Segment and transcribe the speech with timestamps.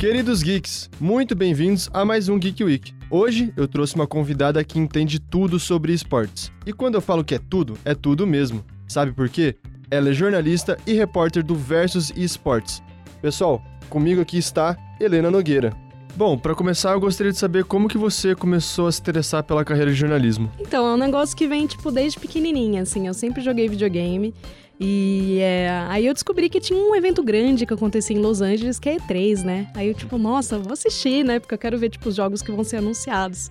[0.00, 2.94] Queridos geeks, muito bem-vindos a mais um Geek Week.
[3.10, 6.50] Hoje eu trouxe uma convidada que entende tudo sobre esportes.
[6.64, 8.64] E quando eu falo que é tudo, é tudo mesmo.
[8.88, 9.56] Sabe por quê?
[9.90, 12.82] Ela é jornalista e repórter do Versus Esportes.
[13.20, 15.76] Pessoal, comigo aqui está Helena Nogueira.
[16.16, 19.66] Bom, para começar, eu gostaria de saber como que você começou a se interessar pela
[19.66, 20.50] carreira de jornalismo.
[20.58, 23.06] Então, é um negócio que vem, tipo, desde pequenininha, assim.
[23.06, 24.34] Eu sempre joguei videogame.
[24.82, 28.78] E é, aí eu descobri que tinha um evento grande que acontecia em Los Angeles,
[28.78, 29.70] que é E3, né?
[29.74, 31.38] Aí eu, tipo, nossa, vou assistir, né?
[31.38, 33.50] Porque eu quero ver, tipo, os jogos que vão ser anunciados.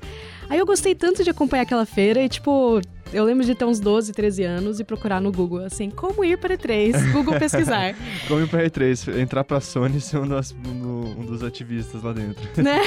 [0.50, 2.82] Aí eu gostei tanto de acompanhar aquela feira e, tipo,
[3.12, 6.38] eu lembro de ter uns 12, 13 anos e procurar no Google, assim, como ir
[6.38, 7.96] para E3, Google pesquisar.
[8.28, 12.14] como ir para E3, entrar pra Sony e ser um dos, um dos ativistas lá
[12.14, 12.40] dentro.
[12.60, 12.82] Né?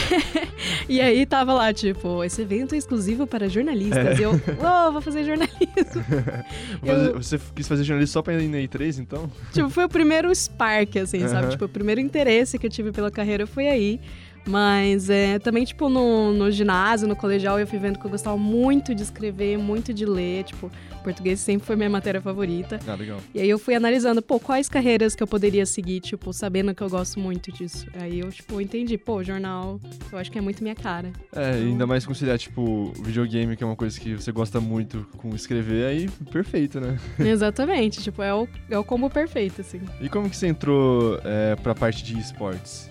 [0.88, 4.18] E aí tava lá, tipo, esse evento é exclusivo para jornalistas.
[4.18, 4.20] É.
[4.20, 6.04] E eu, oh, vou fazer jornalismo.
[6.84, 9.30] eu, você quis fazer jornalismo só pra ir na E3, então?
[9.52, 11.48] Tipo, foi o primeiro spark, assim, sabe?
[11.50, 14.00] Tipo, o primeiro interesse que eu tive pela carreira foi aí.
[14.46, 18.36] Mas é, também, tipo, no, no ginásio, no colegial, eu fui vendo que eu gostava
[18.36, 20.44] muito de escrever, muito de ler.
[20.44, 20.70] Tipo,
[21.02, 22.78] português sempre foi minha matéria favorita.
[22.86, 23.18] Ah, legal.
[23.34, 26.82] E aí eu fui analisando, pô, quais carreiras que eu poderia seguir, tipo, sabendo que
[26.82, 27.86] eu gosto muito disso.
[27.94, 31.12] Aí eu, tipo, entendi, pô, jornal, eu acho que é muito minha cara.
[31.34, 31.68] É, então...
[31.68, 35.86] ainda mais conciliar, tipo, videogame, que é uma coisa que você gosta muito com escrever,
[35.86, 36.98] aí perfeito, né?
[37.18, 39.80] Exatamente, tipo, é o, é o combo perfeito, assim.
[40.00, 42.88] E como que você entrou é, pra parte de esportes?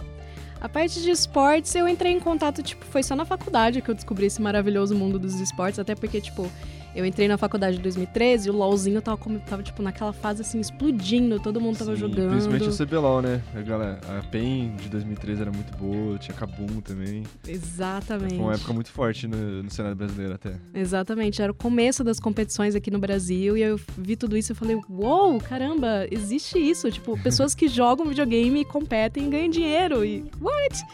[0.61, 3.95] A parte de esportes, eu entrei em contato, tipo, foi só na faculdade que eu
[3.95, 6.51] descobri esse maravilhoso mundo dos esportes, até porque, tipo,
[6.95, 10.41] eu entrei na faculdade em 2013 e o LOLzinho tava, como, tava, tipo, naquela fase,
[10.41, 12.31] assim, explodindo, todo mundo tava Sim, jogando.
[12.31, 13.41] Principalmente o CBLOL, né?
[13.55, 17.23] A, galera, a PEN de 2013 era muito boa, tinha Kabum também.
[17.47, 18.35] Exatamente.
[18.35, 20.55] Foi uma época muito forte no, no cenário brasileiro até.
[20.73, 24.55] Exatamente, era o começo das competições aqui no Brasil e eu vi tudo isso e
[24.55, 26.91] falei, uou, wow, caramba, existe isso.
[26.91, 30.85] Tipo, pessoas que jogam videogame e competem e ganham dinheiro e what?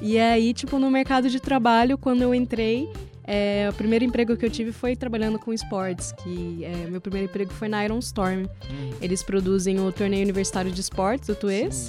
[0.00, 2.88] E aí, tipo, no mercado de trabalho, quando eu entrei,
[3.26, 7.28] é, o primeiro emprego que eu tive foi trabalhando com esportes, que é, meu primeiro
[7.28, 8.44] emprego foi na Iron Storm.
[8.44, 8.90] Hum.
[9.00, 11.88] Eles produzem o torneio universitário de esportes, o TUES,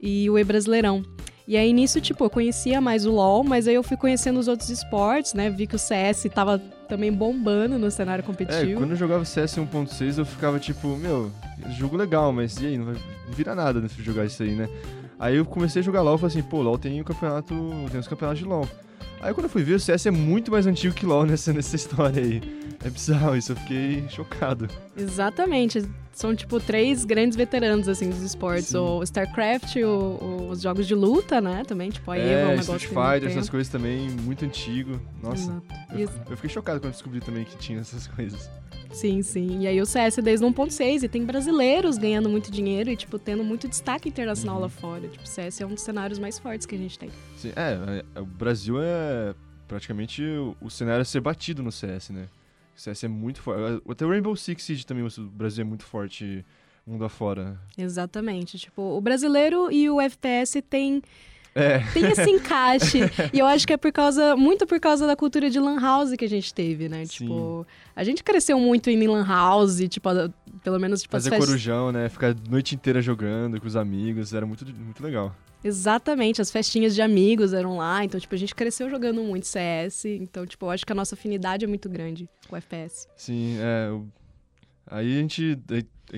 [0.00, 1.02] e o E-Brasileirão.
[1.46, 4.48] E aí nisso, tipo, eu conhecia mais o LoL, mas aí eu fui conhecendo os
[4.48, 5.48] outros esportes, né?
[5.48, 8.72] Vi que o CS tava também bombando no cenário competitivo.
[8.72, 11.32] É, quando eu jogava CS 1.6, eu ficava tipo, meu,
[11.78, 12.76] jogo legal, mas e aí?
[12.76, 12.96] Não vai
[13.30, 14.68] virar nada se jogar isso aí, né?
[15.18, 17.54] Aí eu comecei a jogar LoL e falei assim, pô, LoL tem o campeonato,
[17.90, 18.68] tem os campeonatos de LoL.
[19.20, 21.74] Aí quando eu fui ver, o CS é muito mais antigo que LoL nessa, nessa
[21.76, 22.40] história aí.
[22.84, 24.68] É bizarro isso, eu fiquei chocado.
[24.96, 25.82] Exatamente.
[26.18, 28.70] São, tipo, três grandes veteranos, assim, dos esportes.
[28.70, 28.78] Sim.
[28.78, 31.90] O StarCraft, o, o, os jogos de luta, né, também.
[31.90, 35.00] Tipo, a é, EVA é um negócio Street Fighter, essas coisas também, muito antigo.
[35.22, 35.62] Nossa,
[35.92, 38.50] eu, eu, fiquei chocado quando descobri também que tinha essas coisas.
[38.90, 39.60] Sim, sim.
[39.60, 43.44] E aí o CS desde 1.6 e tem brasileiros ganhando muito dinheiro e, tipo, tendo
[43.44, 44.62] muito destaque internacional uhum.
[44.62, 45.06] lá fora.
[45.06, 47.10] Tipo, o CS é um dos cenários mais fortes que a gente tem.
[47.36, 49.36] Sim, é, é o Brasil é
[49.68, 50.20] praticamente
[50.60, 52.26] o cenário a ser batido no CS, né?
[52.78, 53.82] CS é muito forte.
[53.88, 56.44] Até o Rainbow Six Siege também, o Brasil é muito forte
[56.86, 57.58] mundo afora.
[57.76, 58.58] Exatamente.
[58.58, 61.02] Tipo, o brasileiro e o FPS tem
[61.54, 61.80] é.
[61.92, 63.00] Tem esse encaixe.
[63.32, 66.14] e eu acho que é por causa, muito por causa da cultura de lan house
[66.16, 67.04] que a gente teve, né?
[67.04, 67.24] Sim.
[67.24, 67.66] Tipo,
[67.96, 70.08] a gente cresceu muito em lan house, tipo,
[70.62, 72.08] pelo menos tipo Fazer corujão, né?
[72.08, 75.34] Ficar a noite inteira jogando com os amigos, era muito, muito legal.
[75.62, 80.04] Exatamente, as festinhas de amigos eram lá, então, tipo, a gente cresceu jogando muito CS,
[80.04, 83.08] então, tipo, eu acho que a nossa afinidade é muito grande com o FPS.
[83.16, 83.90] Sim, é.
[84.86, 85.58] Aí a gente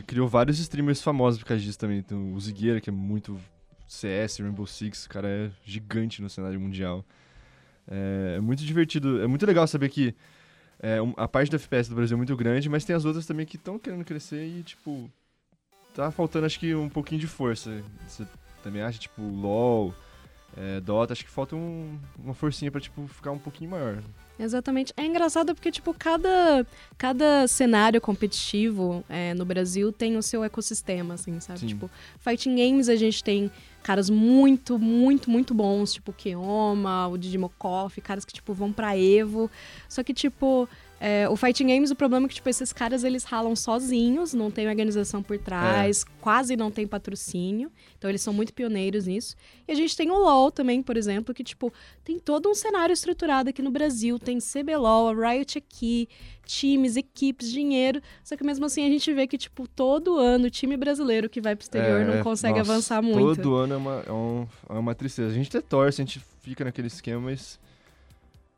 [0.07, 1.99] criou vários streamers famosos por causa disso também.
[1.99, 3.41] Então, o Zigueira, que é muito
[3.89, 7.05] CS, Rainbow Six, o cara é gigante no cenário mundial.
[7.89, 10.15] É, é muito divertido, é muito legal saber que
[10.79, 13.45] é, a parte do FPS do Brasil é muito grande, mas tem as outras também
[13.45, 15.11] que estão querendo crescer e, tipo,
[15.95, 17.83] tá faltando, acho que, um pouquinho de força.
[18.07, 18.25] Você
[18.63, 19.95] também acha, tipo, LoL,
[20.57, 24.03] é, Dota, acho que falta um, uma forcinha pra, tipo, ficar um pouquinho maior.
[24.39, 24.93] Exatamente.
[24.97, 26.67] É engraçado porque, tipo, cada,
[26.97, 31.61] cada cenário competitivo é, no Brasil tem o seu ecossistema, assim, sabe?
[31.61, 31.67] Sim.
[31.69, 33.51] Tipo, Fighting Games a gente tem
[33.83, 39.51] caras muito, muito, muito bons, tipo Keoma, o Digimokoff, caras que, tipo, vão pra Evo.
[39.89, 40.69] Só que, tipo,
[41.03, 44.51] é, o Fighting Games, o problema é que, tipo, esses caras, eles ralam sozinhos, não
[44.51, 46.13] tem organização por trás, é.
[46.21, 47.73] quase não tem patrocínio.
[47.97, 49.35] Então, eles são muito pioneiros nisso.
[49.67, 51.73] E a gente tem o LoL também, por exemplo, que, tipo,
[52.05, 54.19] tem todo um cenário estruturado aqui no Brasil.
[54.19, 56.07] Tem CBLOL, a Riot aqui,
[56.45, 58.03] times, equipes, dinheiro.
[58.23, 61.41] Só que mesmo assim, a gente vê que, tipo, todo ano o time brasileiro que
[61.41, 63.37] vai pro exterior é, não consegue nossa, avançar muito.
[63.37, 65.31] Todo ano é uma, é, um, é uma tristeza.
[65.31, 67.59] A gente até torce, a gente fica naquele esquema, mas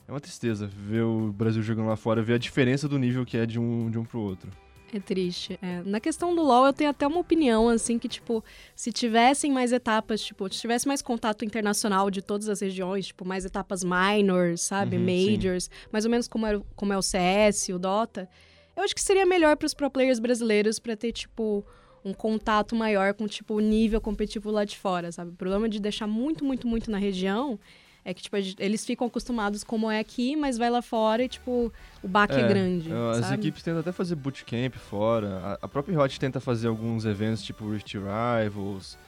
[0.07, 3.37] é uma tristeza ver o Brasil jogando lá fora, ver a diferença do nível que
[3.37, 4.51] é de um, de um pro outro.
[4.95, 5.59] É triste.
[5.63, 5.81] É.
[5.87, 8.45] Na questão do LoL, eu tenho até uma opinião, assim, que, tipo,
[8.77, 13.25] se tivessem mais etapas, tipo, se tivesse mais contato internacional de todas as regiões, tipo,
[13.25, 14.99] mais etapas minors, sabe?
[14.99, 15.71] Uhum, Majors, sim.
[15.91, 18.29] mais ou menos como é, como é o CS, o Dota,
[18.77, 21.65] eu acho que seria melhor para os pro players brasileiros para ter, tipo,
[22.05, 25.31] um contato maior com, tipo, o nível competitivo lá de fora, sabe?
[25.31, 27.59] O problema de deixar muito, muito, muito na região
[28.05, 31.73] é que, tipo, eles ficam acostumados como é aqui, mas vai lá fora e, tipo,
[32.03, 32.93] o baque é, é grande.
[32.93, 33.35] As sabe?
[33.35, 35.39] equipes tentam até fazer bootcamp fora.
[35.39, 38.99] A, a própria Hot tenta fazer alguns eventos, tipo Rift Rivals,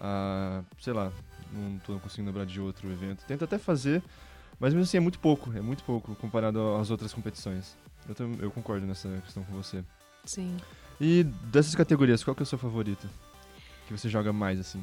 [0.00, 1.12] a, sei lá,
[1.52, 3.24] não tô conseguindo lembrar de outro evento.
[3.24, 4.02] Tenta até fazer,
[4.58, 7.76] mas mesmo assim é muito pouco, é muito pouco comparado às outras competições.
[8.08, 9.84] Eu, eu concordo nessa questão com você.
[10.24, 10.56] Sim.
[11.00, 11.22] E
[11.52, 13.08] dessas categorias, qual que é o seu favorito?
[13.90, 14.80] Que você joga mais, assim?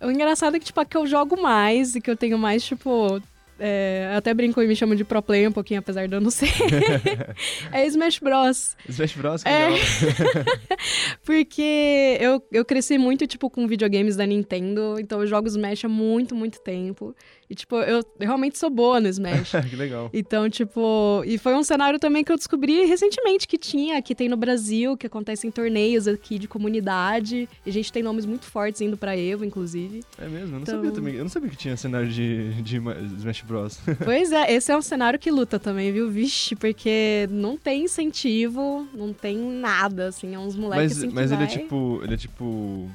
[0.00, 2.64] o engraçado é que, tipo, a que eu jogo mais e que eu tenho mais,
[2.64, 3.20] tipo,
[3.58, 6.30] é, até brinco e me chamo de pro player um pouquinho, apesar de eu não
[6.30, 6.48] ser.
[7.70, 8.76] é Smash Bros.
[8.88, 9.68] Smash Bros, que é...
[11.24, 15.88] Porque eu, eu cresci muito, tipo, com videogames da Nintendo, então eu jogo Smash há
[15.88, 17.14] muito, muito tempo.
[17.52, 19.52] E, tipo, eu, realmente sou boa no Smash.
[19.68, 20.08] que legal.
[20.10, 24.26] Então, tipo, e foi um cenário também que eu descobri recentemente que tinha, que tem
[24.26, 27.46] no Brasil, que acontece em torneios aqui de comunidade.
[27.66, 30.02] E a gente tem nomes muito fortes indo pra Evo, inclusive.
[30.18, 30.46] É mesmo?
[30.46, 30.76] Eu não então...
[30.76, 31.14] sabia também.
[31.14, 32.78] Eu não sabia que tinha cenário de, de
[33.18, 33.78] Smash Bros.
[34.02, 36.10] pois é, esse é um cenário que luta também, viu?
[36.10, 41.32] Vixe, porque não tem incentivo, não tem nada, assim, é uns moleques mas, assim Mas
[41.32, 42.00] ele é tipo.
[42.02, 42.90] Ele é tipo.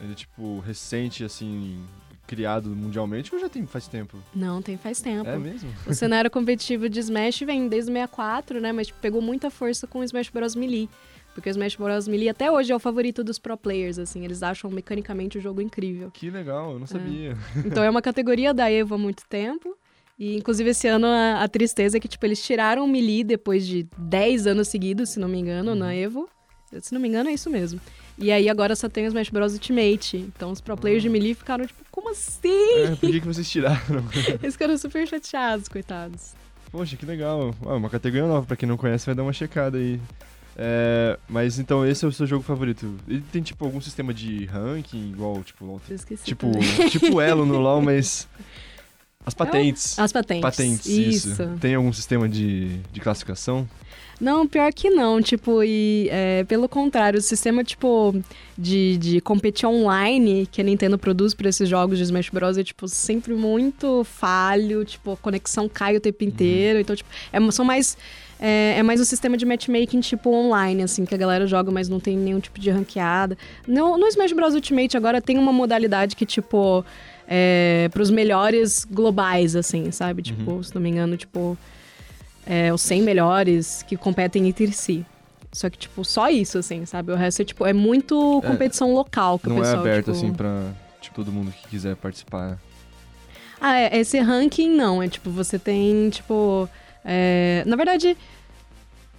[0.00, 1.78] Ele é tipo recente, assim,
[2.26, 4.16] criado mundialmente ou já tem faz tempo?
[4.34, 5.28] Não, tem faz tempo.
[5.28, 5.70] É mesmo?
[5.86, 8.72] O cenário competitivo de Smash vem desde o 64, né?
[8.72, 10.54] Mas tipo, pegou muita força com o Smash Bros.
[10.54, 10.88] Melee.
[11.34, 12.08] Porque o Smash Bros.
[12.08, 14.24] Melee até hoje é o favorito dos pro players, assim.
[14.24, 16.10] Eles acham mecanicamente o jogo incrível.
[16.10, 17.36] Que legal, eu não sabia.
[17.56, 17.58] É.
[17.66, 19.76] Então é uma categoria da EVO há muito tempo.
[20.18, 23.66] E, inclusive, esse ano a, a, tristeza é que, tipo, eles tiraram o Melee depois
[23.66, 25.78] de 10 anos seguidos, se não me engano, uhum.
[25.78, 26.28] na EVO.
[26.80, 27.80] Se não me engano, é isso mesmo.
[28.18, 30.16] E aí agora só tem o Smash Bros Ultimate.
[30.16, 31.10] Então os pro players de ah.
[31.12, 32.84] Melee ficaram tipo, como assim?
[32.84, 34.04] É, por que, que vocês tiraram?
[34.42, 36.34] Eles ficaram super chateados, coitados.
[36.70, 37.54] Poxa, que legal.
[37.66, 40.00] Ah, uma categoria nova, pra quem não conhece, vai dar uma checada aí.
[40.56, 42.94] É, mas então esse é o seu jogo favorito.
[43.08, 45.80] Ele tem tipo algum sistema de ranking igual, tipo, LOL.
[46.24, 46.50] tipo,
[46.90, 48.28] tipo Elo no LoL, mas
[49.24, 49.98] as patentes.
[49.98, 50.42] As patentes.
[50.42, 51.30] Patentes, isso.
[51.30, 51.50] isso.
[51.60, 53.68] Tem algum sistema de, de classificação?
[54.22, 58.14] Não, pior que não, tipo, e é, pelo contrário, o sistema, tipo,
[58.56, 62.56] de, de competir online que a Nintendo produz para esses jogos de Smash Bros.
[62.56, 66.28] é, tipo, sempre muito falho, tipo, a conexão cai o tempo uhum.
[66.28, 66.82] inteiro, uhum.
[66.82, 67.98] então, tipo, é, são mais...
[68.44, 71.88] É, é, mais um sistema de matchmaking, tipo, online, assim, que a galera joga, mas
[71.88, 73.38] não tem nenhum tipo de ranqueada.
[73.68, 74.54] No, no Smash Bros.
[74.54, 76.84] Ultimate agora tem uma modalidade que, tipo,
[77.34, 80.20] é, pros melhores globais, assim, sabe?
[80.20, 80.62] Tipo, uhum.
[80.62, 81.56] se não me engano, tipo
[82.44, 85.06] é, os 100 melhores que competem entre si.
[85.50, 87.10] Só que, tipo, só isso, assim, sabe?
[87.10, 89.90] O resto é, tipo, é muito é, competição é, local que o pessoal, Não é
[89.90, 90.18] aberto, tipo...
[90.18, 92.58] assim, pra, tipo, todo mundo que quiser participar.
[93.58, 95.02] Ah, é, esse ranking não.
[95.02, 96.68] É, tipo, você tem, tipo...
[97.02, 97.62] É...
[97.66, 98.14] Na verdade...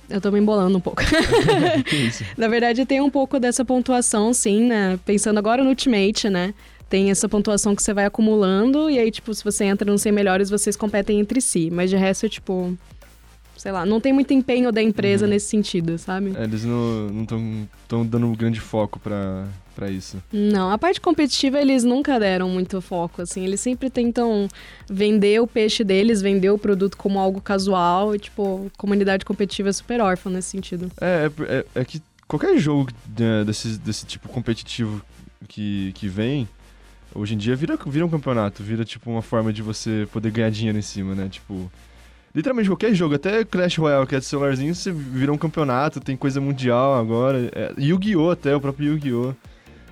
[0.10, 1.01] Eu tô me embolando um pouco.
[2.38, 5.00] Na verdade, tem um pouco dessa pontuação, sim, né?
[5.04, 6.54] Pensando agora no Ultimate, né?
[6.93, 10.11] Tem essa pontuação que você vai acumulando, e aí, tipo, se você entra nos 100
[10.11, 11.71] melhores, vocês competem entre si.
[11.71, 12.77] Mas de resto, é, tipo,
[13.57, 15.31] sei lá, não tem muito empenho da empresa uhum.
[15.31, 16.33] nesse sentido, sabe?
[16.37, 20.21] É, eles não estão dando um grande foco para para isso.
[20.31, 24.47] Não, a parte competitiva eles nunca deram muito foco, assim, eles sempre tentam
[24.88, 29.73] vender o peixe deles, vender o produto como algo casual e, tipo, comunidade competitiva é
[29.73, 30.91] super órfã nesse sentido.
[31.01, 32.91] É, é, é, é que qualquer jogo
[33.47, 35.01] desse, desse tipo competitivo
[35.47, 36.47] que, que vem,
[37.15, 40.50] hoje em dia vira, vira um campeonato, vira, tipo, uma forma de você poder ganhar
[40.50, 41.72] dinheiro em cima, né, tipo...
[42.36, 46.17] Literalmente qualquer jogo, até Clash Royale, que é de celularzinho, você vira um campeonato, tem
[46.17, 47.51] coisa mundial agora.
[47.53, 48.32] É, Yu-Gi-Oh!
[48.32, 49.36] até, o próprio Yu-Gi-Oh!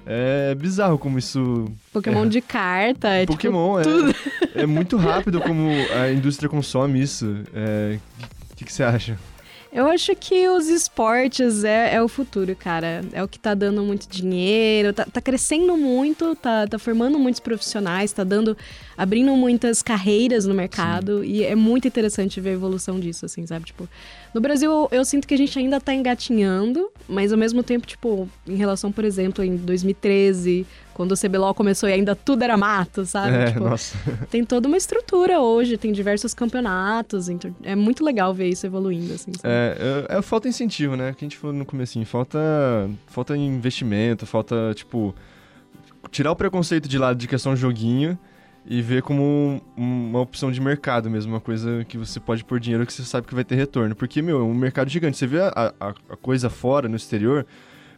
[0.05, 1.71] É bizarro como isso.
[1.93, 2.29] Pokémon é.
[2.29, 7.27] de carta, é tipo, Pokémon, tipo, é, é muito rápido como a indústria consome isso.
[7.27, 7.99] O é,
[8.55, 9.17] que, que você acha?
[9.73, 13.01] Eu acho que os esportes é, é o futuro, cara.
[13.13, 17.39] É o que tá dando muito dinheiro, tá, tá crescendo muito, tá, tá formando muitos
[17.39, 18.57] profissionais, tá dando.
[19.01, 21.21] Abrindo muitas carreiras no mercado.
[21.21, 21.25] Sim.
[21.25, 23.65] E é muito interessante ver a evolução disso, assim, sabe?
[23.65, 23.89] Tipo,
[24.31, 28.29] no Brasil eu sinto que a gente ainda tá engatinhando, mas ao mesmo tempo, tipo,
[28.47, 33.03] em relação, por exemplo, em 2013, quando o CBLOL começou e ainda tudo era mato,
[33.03, 33.35] sabe?
[33.35, 33.97] É, tipo, nossa.
[34.29, 39.15] Tem toda uma estrutura hoje, tem diversos campeonatos, então é muito legal ver isso evoluindo,
[39.15, 39.31] assim.
[39.33, 39.51] Sabe?
[39.51, 41.15] É, é, é, falta incentivo, né?
[41.17, 42.39] Que a gente falou no começo, falta,
[43.07, 45.15] falta investimento, falta, tipo,
[46.11, 48.15] tirar o preconceito de lado de questão joguinho
[48.65, 52.85] e ver como uma opção de mercado mesmo, uma coisa que você pode pôr dinheiro
[52.85, 53.95] que você sabe que vai ter retorno.
[53.95, 55.17] Porque, meu, é um mercado gigante.
[55.17, 57.45] Você vê a, a, a coisa fora, no exterior,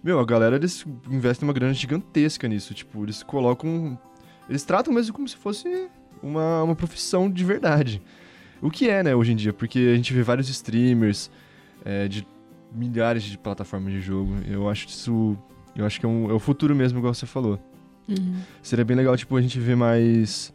[0.03, 2.73] meu, a galera, eles investem uma grana gigantesca nisso.
[2.73, 3.99] Tipo, eles colocam...
[4.49, 5.87] Eles tratam mesmo como se fosse
[6.21, 8.01] uma, uma profissão de verdade.
[8.61, 11.29] O que é, né, hoje em dia, porque a gente vê vários streamers
[11.83, 12.25] é, de
[12.73, 14.33] milhares de plataformas de jogo.
[14.47, 15.37] Eu acho isso.
[15.75, 17.59] Eu acho que é, um, é o futuro mesmo, igual você falou.
[18.07, 18.35] Uhum.
[18.61, 20.53] Seria bem legal, tipo, a gente ver mais.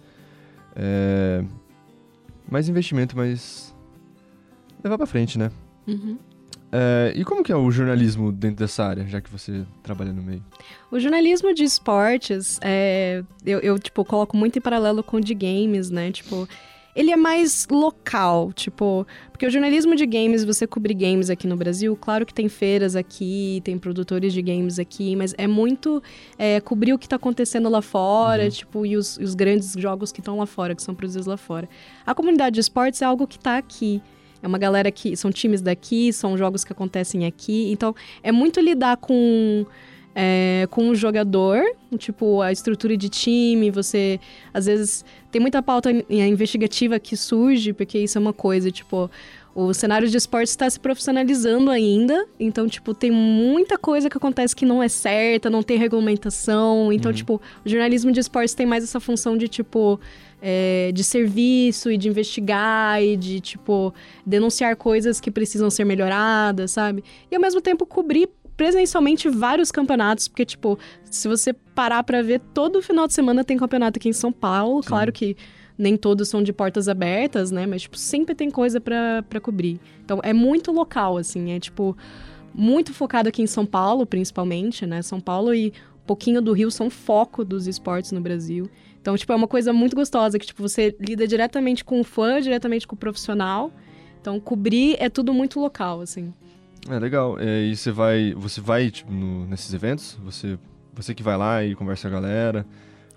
[0.77, 1.45] É,
[2.51, 3.75] mais investimento, mais.
[4.83, 5.51] levar pra frente, né?
[5.87, 6.19] Uhum.
[6.71, 10.23] É, e como que é o jornalismo dentro dessa área, já que você trabalha no
[10.23, 10.45] meio?
[10.91, 15.33] O jornalismo de esportes, é, eu, eu, tipo, coloco muito em paralelo com o de
[15.35, 16.13] games, né?
[16.13, 16.47] Tipo,
[16.95, 21.57] ele é mais local, tipo, porque o jornalismo de games, você cobrir games aqui no
[21.57, 26.03] Brasil, claro que tem feiras aqui, tem produtores de games aqui, mas é muito
[26.37, 28.51] é, cobrir o que tá acontecendo lá fora, uhum.
[28.51, 31.69] tipo, e os, os grandes jogos que estão lá fora, que são produzidos lá fora.
[32.05, 34.03] A comunidade de esportes é algo que tá aqui.
[34.43, 37.71] É uma galera que são times daqui, são jogos que acontecem aqui.
[37.73, 39.67] Então, é muito lidar com
[40.15, 41.63] é, com o jogador,
[41.97, 44.19] tipo, a estrutura de time, você,
[44.53, 49.11] às vezes, tem muita pauta investigativa que surge, porque isso é uma coisa, tipo,
[49.55, 54.55] o cenário de esportes está se profissionalizando ainda, então, tipo, tem muita coisa que acontece
[54.55, 57.17] que não é certa, não tem regulamentação, então, uhum.
[57.17, 60.01] tipo, o jornalismo de esportes tem mais essa função de, tipo,
[60.41, 63.93] é, de serviço e de investigar e de, tipo,
[64.25, 67.03] denunciar coisas que precisam ser melhoradas, sabe?
[67.31, 72.41] E ao mesmo tempo cobrir presencialmente vários campeonatos, porque, tipo, se você parar para ver,
[72.53, 74.83] todo final de semana tem campeonato aqui em São Paulo.
[74.83, 74.89] Sim.
[74.89, 75.37] Claro que
[75.79, 77.67] nem todos são de portas abertas, né?
[77.67, 79.81] Mas, tipo, sempre tem coisa para cobrir.
[80.05, 81.53] Então, é muito local, assim.
[81.53, 81.97] É, tipo,
[82.53, 85.03] muito focado aqui em São Paulo, principalmente, né?
[85.03, 85.73] São Paulo e
[86.03, 88.69] um pouquinho do Rio são foco dos esportes no Brasil.
[89.01, 92.41] Então, tipo, é uma coisa muito gostosa que, tipo, você lida diretamente com o fã,
[92.41, 93.71] diretamente com o profissional.
[94.21, 96.35] Então, cobrir é tudo muito local, assim.
[96.89, 97.39] É legal.
[97.39, 100.19] É, e você vai, você vai tipo, no, nesses eventos?
[100.25, 100.59] Você,
[100.95, 102.67] você que vai lá e conversa com a galera?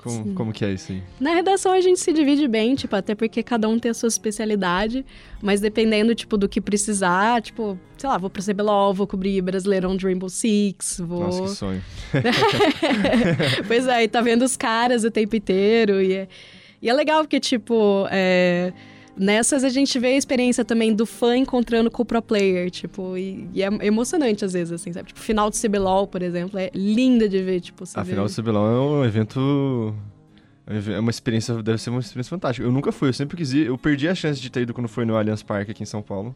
[0.04, 1.04] Como, como que é isso aí?
[1.20, 4.08] Na redação a gente se divide bem, tipo, até porque cada um tem a sua
[4.08, 5.06] especialidade,
[5.40, 9.96] mas dependendo, tipo, do que precisar, tipo, sei lá, vou pro CBLOL, vou cobrir Brasileirão
[9.96, 11.20] de Rainbow Six, vou...
[11.20, 11.84] Nossa, que sonho.
[13.68, 16.28] pois é, e tá vendo os caras o tempo inteiro, e é,
[16.82, 18.74] e é legal porque, tipo, é
[19.22, 23.16] Nessas a gente vê a experiência também do fã encontrando com o pro player, tipo,
[23.16, 25.10] e, e é emocionante às vezes, assim, sabe?
[25.10, 28.68] Tipo, final do CBLOL, por exemplo, é linda de ver, tipo, A final do CBLOL
[28.68, 29.96] é um evento
[30.66, 32.66] é uma experiência, deve ser uma experiência fantástica.
[32.66, 33.68] Eu nunca fui, eu sempre quis ir.
[33.68, 36.02] Eu perdi a chance de ter ido quando foi no Allianz Parque aqui em São
[36.02, 36.36] Paulo.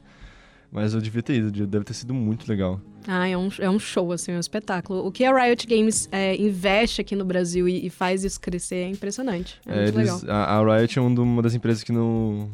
[0.71, 2.81] Mas eu devia ter ido, deve ter sido muito legal.
[3.07, 5.05] Ah, é um, é um show, assim, é um espetáculo.
[5.07, 8.75] O que a Riot Games é, investe aqui no Brasil e, e, faz isso crescer
[8.75, 9.59] é impressionante.
[9.65, 10.35] É, é muito eles, legal.
[10.35, 12.49] A, a, Riot é uma das empresas que não,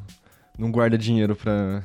[0.62, 1.82] não guarda dinheiro pra,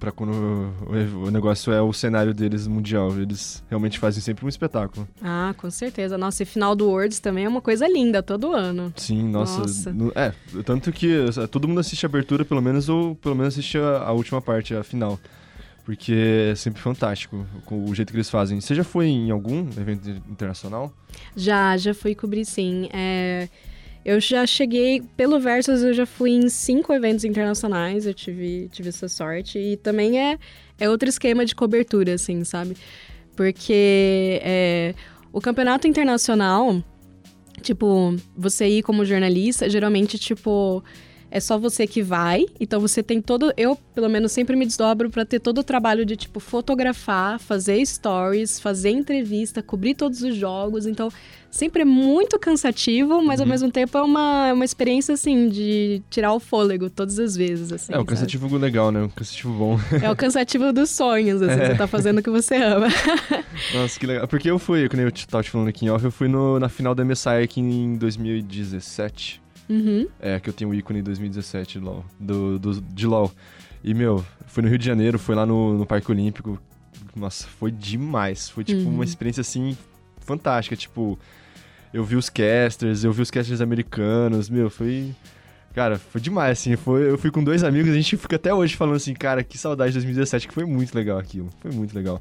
[0.00, 3.12] pra quando o, o, negócio é o cenário deles mundial.
[3.20, 5.06] Eles realmente fazem sempre um espetáculo.
[5.22, 6.16] Ah, com certeza.
[6.16, 8.92] Nossa, e final do Worlds também é uma coisa linda, todo ano.
[8.96, 9.60] Sim, nossa.
[9.60, 9.92] nossa.
[9.92, 10.32] No, é,
[10.64, 14.12] tanto que todo mundo assiste a abertura, pelo menos, ou pelo menos assiste a, a
[14.12, 15.20] última parte, a final.
[15.84, 18.60] Porque é sempre fantástico o jeito que eles fazem.
[18.60, 20.92] Você já foi em algum evento internacional?
[21.34, 22.88] Já, já fui cobrir sim.
[22.92, 23.48] É,
[24.04, 28.88] eu já cheguei, pelo Versus, eu já fui em cinco eventos internacionais, eu tive, tive
[28.88, 29.58] essa sorte.
[29.58, 30.38] E também é,
[30.78, 32.76] é outro esquema de cobertura, assim, sabe?
[33.36, 34.94] Porque é,
[35.32, 36.82] o campeonato internacional,
[37.62, 40.82] tipo, você ir como jornalista, geralmente, tipo
[41.30, 42.46] é só você que vai.
[42.58, 43.52] Então você tem todo.
[43.56, 47.84] Eu, pelo menos, sempre me desdobro para ter todo o trabalho de, tipo, fotografar, fazer
[47.84, 50.86] stories, fazer entrevista, cobrir todos os jogos.
[50.86, 51.10] Então,
[51.50, 53.46] sempre é muito cansativo, mas uhum.
[53.46, 57.36] ao mesmo tempo é uma, é uma experiência, assim, de tirar o fôlego todas as
[57.36, 57.72] vezes.
[57.72, 58.62] Assim, é, o cansativo sabe?
[58.62, 59.02] legal, né?
[59.02, 59.78] O cansativo bom.
[60.02, 61.66] É o cansativo dos sonhos, assim, é.
[61.68, 62.88] você tá fazendo o que você ama.
[63.74, 64.26] Nossa, que legal.
[64.28, 66.68] Porque eu fui, como eu tava te falando aqui em off, eu fui no, na
[66.68, 69.47] final da MSI aqui em 2017.
[69.68, 70.08] Uhum.
[70.18, 73.30] É, que eu tenho o ícone 2017 LOL, do, do, de LOL.
[73.84, 76.58] E, meu, fui no Rio de Janeiro, foi lá no, no Parque Olímpico.
[77.14, 78.48] Nossa, foi demais.
[78.48, 78.94] Foi, tipo, uhum.
[78.94, 79.76] uma experiência, assim,
[80.20, 80.74] fantástica.
[80.74, 81.18] Tipo,
[81.92, 85.14] eu vi os casters, eu vi os casters americanos, meu, foi...
[85.74, 86.74] Cara, foi demais, assim.
[86.74, 89.56] Foi, eu fui com dois amigos, a gente fica até hoje falando assim, cara, que
[89.56, 91.50] saudade de 2017, que foi muito legal aquilo.
[91.60, 92.20] Foi muito legal.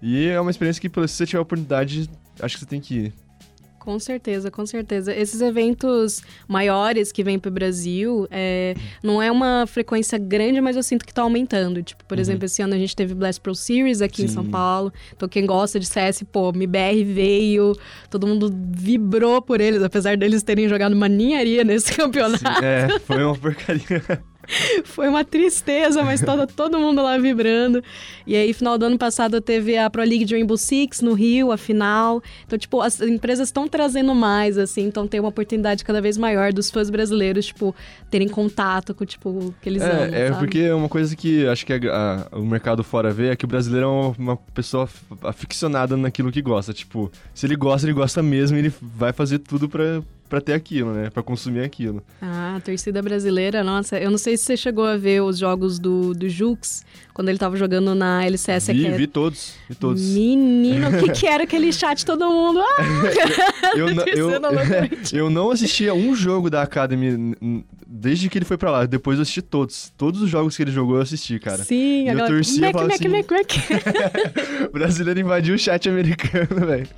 [0.00, 2.08] E é uma experiência que, se você tiver a oportunidade,
[2.40, 3.12] acho que você tem que ir.
[3.86, 5.14] Com certeza, com certeza.
[5.14, 10.74] Esses eventos maiores que vêm para o Brasil, é, não é uma frequência grande, mas
[10.74, 11.80] eu sinto que está aumentando.
[11.84, 12.20] Tipo, por uhum.
[12.20, 14.24] exemplo, esse ano a gente teve Blast Pro Series aqui Sim.
[14.24, 14.92] em São Paulo.
[15.14, 17.78] Então, quem gosta de CS, pô, MBR veio,
[18.10, 22.38] todo mundo vibrou por eles, apesar deles terem jogado uma ninharia nesse campeonato.
[22.38, 24.02] Sim, é, foi uma porcaria.
[24.84, 27.82] Foi uma tristeza, mas todo, todo mundo lá vibrando.
[28.26, 31.52] E aí, final do ano passado, teve a Pro League de Rainbow Six no Rio,
[31.52, 32.22] a final.
[32.46, 34.82] Então, tipo, as empresas estão trazendo mais, assim.
[34.84, 37.74] Então, tem uma oportunidade cada vez maior dos fãs brasileiros, tipo,
[38.10, 40.38] terem contato com, tipo, o que eles é, amam, É, sabe?
[40.38, 43.44] porque é uma coisa que acho que a, a, o mercado fora vê é que
[43.44, 44.88] o brasileiro é uma, uma pessoa
[45.22, 46.72] aficionada naquilo que gosta.
[46.72, 50.52] Tipo, se ele gosta, ele gosta mesmo e ele vai fazer tudo pra, para ter
[50.52, 51.10] aquilo, né?
[51.10, 52.02] Para consumir aquilo.
[52.20, 55.78] Ah, a torcida brasileira, nossa, eu não sei se você chegou a ver os jogos
[55.78, 56.84] do, do Jux,
[57.16, 60.02] quando ele tava jogando na LCS Vi, vi todos, vi todos.
[60.02, 62.60] Menino, o que, que era aquele chat todo mundo?
[62.60, 63.72] Ah!
[63.74, 64.40] eu, eu, eu,
[65.20, 67.34] eu não assistia um jogo da Academy
[67.86, 68.84] desde que ele foi pra lá.
[68.84, 69.90] Depois eu assisti todos.
[69.96, 71.64] Todos os jogos que ele jogou eu assisti, cara.
[71.64, 72.26] Sim, e agora...
[72.26, 73.08] eu torcia Mac, Mac, assim...
[73.08, 74.68] Mac, Mac.
[74.68, 76.88] o brasileiro invadiu o chat americano, velho.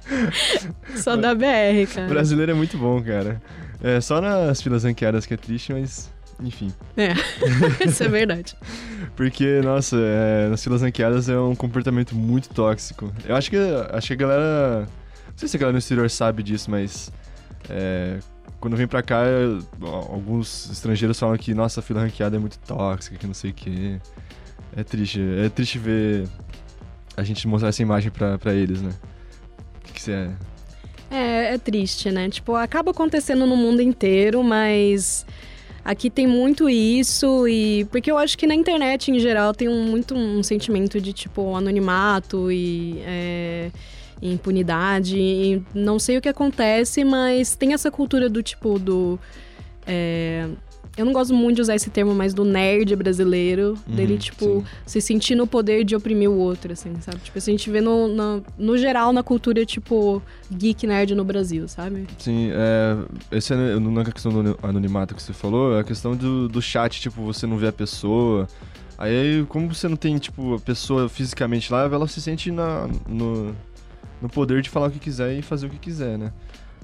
[0.97, 2.07] Só da BR, cara.
[2.07, 3.41] O brasileiro é muito bom, cara.
[3.81, 6.11] É só nas filas ranqueadas que é triste, mas
[6.43, 6.73] enfim.
[6.97, 7.13] É,
[7.87, 8.57] isso é verdade.
[9.17, 13.13] Porque, nossa, é, nas filas ranqueadas é um comportamento muito tóxico.
[13.27, 13.57] Eu acho que,
[13.91, 14.81] acho que a galera.
[15.29, 17.13] Não sei se a galera no exterior sabe disso, mas.
[17.69, 18.19] É,
[18.61, 19.23] quando vem pra cá,
[19.81, 23.55] alguns estrangeiros falam que, nossa, a fila ranqueada é muito tóxica, que não sei o
[23.55, 24.01] quê.
[24.77, 25.21] É triste.
[25.45, 26.29] É triste ver
[27.17, 28.93] a gente mostrar essa imagem pra, pra eles, né?
[29.79, 30.31] O que, você é?
[31.11, 32.29] É, é triste, né?
[32.29, 35.27] Tipo, acaba acontecendo no mundo inteiro, mas
[35.89, 39.85] aqui tem muito isso e porque eu acho que na internet em geral tem um,
[39.85, 43.71] muito um sentimento de tipo anonimato e é,
[44.21, 45.19] impunidade.
[45.19, 49.19] E não sei o que acontece mas tem essa cultura do tipo do
[49.87, 50.47] é,
[50.99, 54.45] eu não gosto muito de usar esse termo, mas do nerd brasileiro, uhum, dele, tipo,
[54.45, 54.65] sim.
[54.85, 57.19] se sentir no poder de oprimir o outro, assim, sabe?
[57.19, 61.25] Tipo, assim, a gente vê no, no, no geral na cultura, tipo, geek nerd no
[61.25, 62.05] Brasil, sabe?
[62.19, 62.97] Sim, é,
[63.31, 67.01] esse é na questão do anonimato que você falou, é a questão do, do chat,
[67.01, 68.49] tipo, você não vê a pessoa.
[68.99, 73.55] Aí, como você não tem, tipo, a pessoa fisicamente lá, ela se sente na, no,
[74.21, 76.33] no poder de falar o que quiser e fazer o que quiser, né?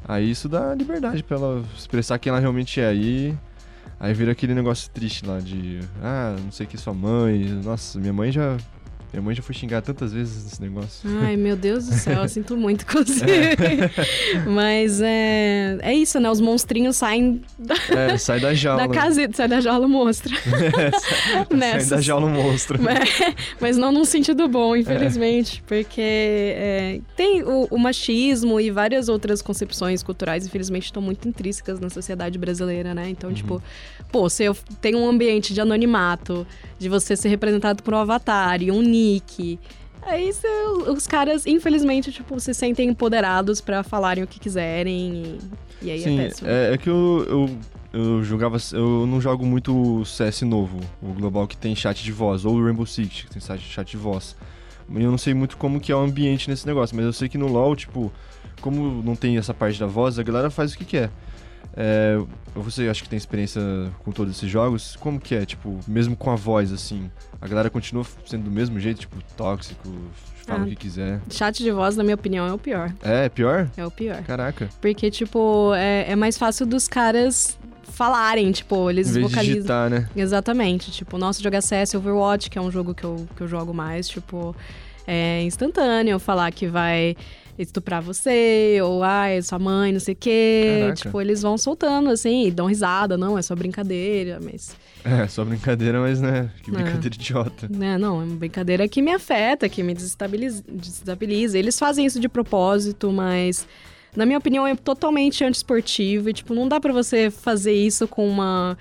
[0.06, 2.88] Aí isso dá liberdade para ela expressar quem ela realmente é.
[2.88, 3.34] Aí
[4.04, 7.42] Aí vira aquele negócio triste lá de, ah, não sei o que sua mãe.
[7.64, 8.58] Nossa, minha mãe já
[9.14, 11.08] minha mãe já foi xingar tantas vezes nesse negócio.
[11.22, 13.24] Ai, meu Deus do céu, eu sinto muito com você.
[13.24, 14.48] É.
[14.48, 16.28] Mas é, é isso, né?
[16.28, 18.88] Os monstrinhos saem da, é, sai da jaula.
[18.88, 20.34] Da caseta, sai da jaula monstro.
[21.64, 22.82] É, sai da jaula monstro.
[22.82, 23.08] Mas,
[23.60, 25.62] mas, não num sentido bom, infelizmente.
[25.64, 25.68] É.
[25.68, 31.80] Porque é, tem o, o, machismo e várias outras concepções culturais, infelizmente, estão muito intrínsecas
[31.80, 33.08] na sociedade brasileira, né?
[33.08, 33.34] Então, uhum.
[33.34, 33.62] tipo,
[34.10, 34.50] pô, você
[34.80, 36.46] tem um ambiente de anonimato,
[36.78, 39.58] de você ser representado por um avatar e um nick.
[40.02, 40.30] Aí
[40.86, 45.38] os caras, infelizmente, tipo, se sentem empoderados para falarem o que quiserem.
[45.80, 46.48] E, e aí é Sim, é péssimo.
[46.48, 47.58] É, é que eu, eu,
[47.92, 48.58] eu jogava.
[48.72, 52.64] Eu não jogo muito CS novo, o Global que tem chat de voz, ou o
[52.64, 54.36] Rainbow Six, que tem chat de voz.
[54.90, 57.38] Eu não sei muito como que é o ambiente nesse negócio, mas eu sei que
[57.38, 58.12] no LoL, tipo,
[58.60, 61.04] como não tem essa parte da voz, a galera faz o que quer.
[61.04, 61.10] É,
[62.54, 63.60] você acha que tem experiência
[64.04, 64.96] com todos esses jogos?
[64.96, 67.10] Como que é, tipo, mesmo com a voz, assim?
[67.40, 69.88] A galera continua sendo do mesmo jeito, tipo, tóxico,
[70.46, 71.20] fala ah, o que quiser?
[71.30, 72.92] Chat de voz, na minha opinião, é o pior.
[73.02, 73.68] É, é pior?
[73.76, 74.22] É o pior.
[74.22, 74.68] Caraca.
[74.80, 79.54] Porque, tipo, é, é mais fácil dos caras falarem, tipo, eles em vez vocalizam.
[79.54, 80.08] De digitar, né?
[80.16, 80.90] Exatamente.
[80.90, 84.08] Tipo, nosso jogo CS Overwatch, que é um jogo que eu, que eu jogo mais,
[84.08, 84.54] tipo,
[85.06, 87.16] é instantâneo falar que vai
[87.58, 90.78] estuprar você, ou ai, sua mãe, não sei o quê.
[90.80, 90.94] Caraca.
[90.94, 94.76] Tipo, eles vão soltando, assim, e dão risada, não, é só brincadeira, mas.
[95.04, 96.72] É, só brincadeira, mas né, que é.
[96.72, 97.20] brincadeira é.
[97.20, 97.66] idiota.
[97.66, 101.58] É, não, é uma brincadeira que me afeta, que me desestabiliza, desestabiliza.
[101.58, 103.68] Eles fazem isso de propósito, mas
[104.16, 108.26] na minha opinião é totalmente antiesportivo e tipo, não dá para você fazer isso com
[108.26, 108.78] uma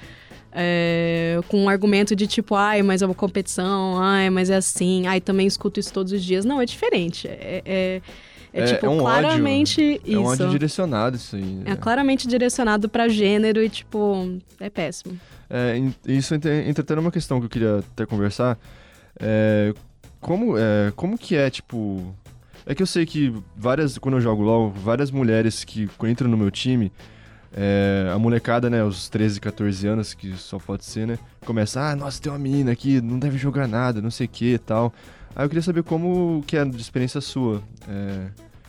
[0.54, 5.08] é, com um argumento de tipo, ai, mas é uma competição, ai, mas é assim,
[5.08, 6.46] ai, também escuto isso todos os dias.
[6.46, 7.28] Não, é diferente.
[7.28, 8.02] É, é,
[8.54, 10.02] é, é tipo, é um claramente ódio.
[10.06, 10.16] isso.
[10.16, 11.64] É um ódio direcionado isso aí.
[11.66, 15.20] É, é claramente direcionado para gênero e, tipo, é péssimo.
[15.50, 18.58] É, isso entretanto é uma questão que eu queria até conversar.
[19.20, 19.74] É,
[20.22, 22.16] como, é, como que é, tipo...
[22.66, 26.38] É que eu sei que várias, quando eu jogo LoL, várias mulheres que entram no
[26.38, 26.94] meu time,
[27.52, 31.96] é, a molecada, né, os 13, 14 anos, que só pode ser, né, começa, ah,
[31.96, 34.94] nossa, tem uma menina aqui, não deve jogar nada, não sei o que e tal.
[35.36, 37.62] Aí eu queria saber como que é a experiência sua.
[37.88, 38.28] É,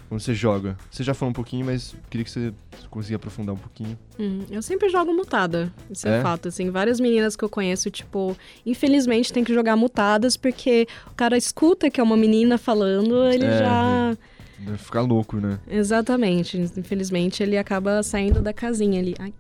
[0.09, 0.77] quando você joga?
[0.91, 2.53] Você já falou um pouquinho, mas queria que você
[2.91, 3.99] conseguisse aprofundar um pouquinho.
[4.19, 6.19] Hum, eu sempre jogo mutada, isso é?
[6.19, 6.23] é?
[6.23, 6.49] fato.
[6.49, 11.37] Assim, várias meninas que eu conheço, tipo, infelizmente tem que jogar mutadas porque o cara
[11.37, 14.17] escuta que é uma menina falando, ele é, já.
[14.59, 15.59] Deve ficar louco, né?
[15.67, 16.57] Exatamente.
[16.59, 19.15] Infelizmente ele acaba saindo da casinha ali.
[19.19, 19.35] Ai,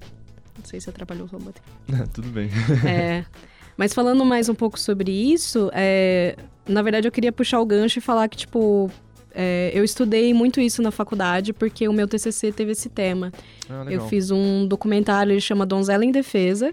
[0.58, 1.52] não sei se atrapalhou o robô.
[2.12, 2.50] Tudo bem.
[2.86, 3.24] é.
[3.76, 7.98] Mas falando mais um pouco sobre isso, é, na verdade eu queria puxar o gancho
[7.98, 8.90] e falar que, tipo,
[9.34, 13.32] é, eu estudei muito isso na faculdade porque o meu TCC teve esse tema.
[13.68, 16.72] Ah, eu fiz um documentário, ele chama Donzela em Defesa.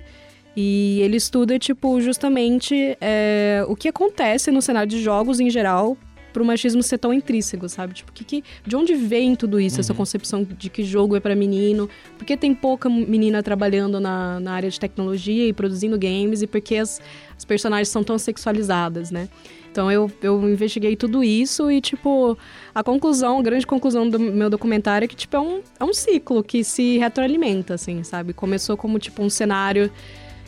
[0.55, 5.97] E ele estuda, tipo, justamente é, o que acontece no cenário de jogos em geral
[6.31, 7.93] pro machismo ser tão intrínseco, sabe?
[7.93, 9.81] Tipo, que, que, de onde vem tudo isso, uhum.
[9.81, 11.89] essa concepção de que jogo é para menino?
[12.17, 16.41] Por que tem pouca menina trabalhando na, na área de tecnologia e produzindo games?
[16.41, 17.01] E por que as,
[17.37, 19.29] as personagens são tão sexualizadas, né?
[19.71, 22.37] Então eu, eu investiguei tudo isso e, tipo,
[22.75, 25.93] a conclusão, a grande conclusão do meu documentário é que, tipo, é um, é um
[25.93, 28.33] ciclo que se retroalimenta, assim, sabe?
[28.33, 29.89] Começou como, tipo, um cenário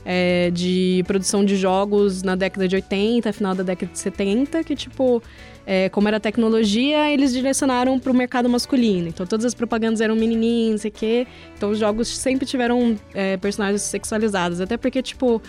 [0.06, 4.76] é, de produção de jogos na década de 80, final da década de 70, que,
[4.76, 5.22] tipo,
[5.66, 9.08] é, como era tecnologia, eles direcionaram para o mercado masculino.
[9.08, 11.28] Então, todas as propagandas eram menininhos, não sei o quê.
[11.56, 14.60] Então, os jogos sempre tiveram é, personagens sexualizados.
[14.60, 15.42] Até porque, tipo,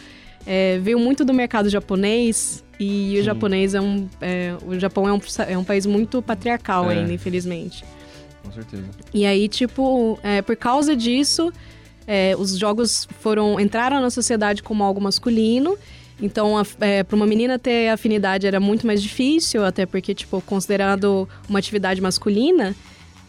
[0.47, 2.63] é, veio muito do mercado japonês.
[2.79, 3.21] E Sim.
[3.21, 4.09] o japonês é um...
[4.21, 6.99] É, o Japão é um, é um país muito patriarcal é.
[6.99, 7.85] ainda, infelizmente.
[8.43, 8.85] Com certeza.
[9.13, 11.53] E aí, tipo, é, por causa disso...
[12.39, 15.79] os jogos foram entraram na sociedade como algo masculino
[16.21, 21.29] então, é, para uma menina ter afinidade era muito mais difícil, até porque, tipo, considerado
[21.49, 22.75] uma atividade masculina,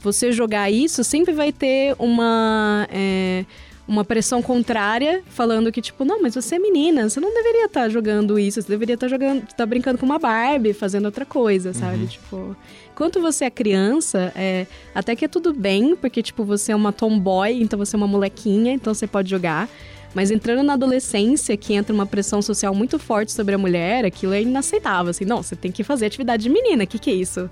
[0.01, 2.87] você jogar isso sempre vai ter uma.
[2.91, 3.45] É,
[3.87, 7.81] uma pressão contrária, falando que, tipo, não, mas você é menina, você não deveria estar
[7.81, 11.23] tá jogando isso, você deveria estar tá jogando, tá brincando com uma Barbie, fazendo outra
[11.23, 11.99] coisa, sabe?
[11.99, 12.07] Uhum.
[12.07, 12.57] Tipo.
[12.95, 16.93] Enquanto você é criança, é, até que é tudo bem, porque, tipo, você é uma
[16.93, 19.67] tomboy, então você é uma molequinha, então você pode jogar.
[20.13, 24.31] Mas entrando na adolescência, que entra uma pressão social muito forte sobre a mulher, aquilo
[24.31, 25.09] é inaceitável.
[25.09, 26.85] Assim, não, você tem que fazer atividade de menina.
[26.85, 27.49] O que, que é isso?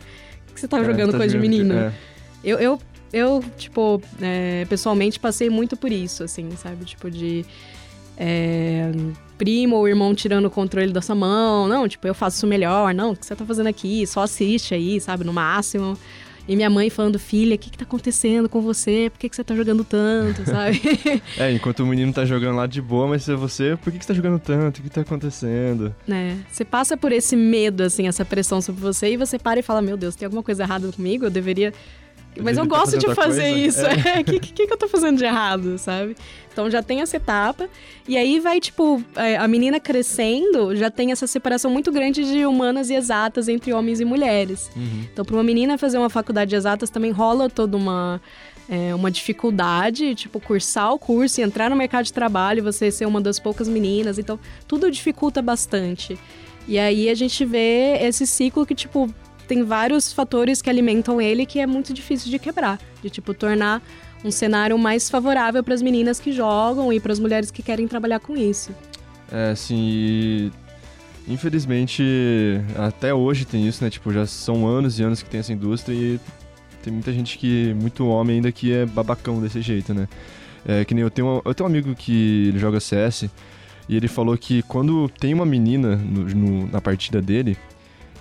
[0.54, 1.74] que você tá é, jogando tá coisa de menino?
[1.74, 1.94] É.
[2.42, 2.80] Eu, eu,
[3.12, 6.86] eu, tipo, é, pessoalmente passei muito por isso, assim, sabe?
[6.86, 7.46] Tipo, de.
[9.44, 11.68] Primo ou irmão tirando o controle da sua mão.
[11.68, 12.94] Não, tipo, eu faço isso melhor.
[12.94, 14.08] Não, o que você tá fazendo aqui?
[14.08, 15.26] Só assiste aí, sabe?
[15.26, 15.98] No máximo.
[16.48, 19.10] E minha mãe falando, filha, o que, que tá acontecendo com você?
[19.10, 20.82] Por que, que você tá jogando tanto, sabe?
[21.38, 24.06] é, enquanto o menino tá jogando lá de boa, mas é você, por que, que
[24.06, 24.80] você tá jogando tanto?
[24.80, 25.94] O que tá acontecendo?
[26.10, 29.64] É, você passa por esse medo, assim, essa pressão sobre você, e você para e
[29.64, 31.26] fala, meu Deus, tem alguma coisa errada comigo?
[31.26, 31.74] Eu deveria
[32.42, 33.58] mas eu gosto de fazer coisa.
[33.58, 33.82] isso.
[33.82, 34.24] O é.
[34.24, 36.16] que, que, que eu tô fazendo de errado, sabe?
[36.54, 37.68] Então já tem essa etapa.
[38.08, 42.46] E aí vai, tipo, é, a menina crescendo, já tem essa separação muito grande de
[42.46, 44.70] humanas e exatas entre homens e mulheres.
[44.76, 45.06] Uhum.
[45.12, 48.22] Então, para uma menina fazer uma faculdade de exatas também rola toda uma.
[48.70, 53.06] É, uma dificuldade, tipo, cursar o curso e entrar no mercado de trabalho, você ser
[53.06, 54.18] uma das poucas meninas.
[54.18, 56.18] Então, tudo dificulta bastante.
[56.66, 59.14] E aí a gente vê esse ciclo que, tipo,
[59.48, 62.80] tem vários fatores que alimentam ele que é muito difícil de quebrar.
[63.02, 63.82] De, tipo, tornar
[64.24, 67.88] um cenário mais favorável para as meninas que jogam e para as mulheres que querem
[67.88, 68.72] trabalhar com isso.
[69.32, 70.52] É, sim.
[71.28, 72.04] Infelizmente,
[72.78, 73.90] até hoje tem isso, né?
[73.90, 76.20] Tipo, já são anos e anos que tem essa indústria e
[76.82, 77.74] tem muita gente que.
[77.74, 80.08] muito homem ainda que é babacão desse jeito, né?
[80.66, 83.30] É, que nem eu tenho, eu tenho um amigo que ele joga CS
[83.88, 87.58] e ele falou que quando tem uma menina no, no, na partida dele,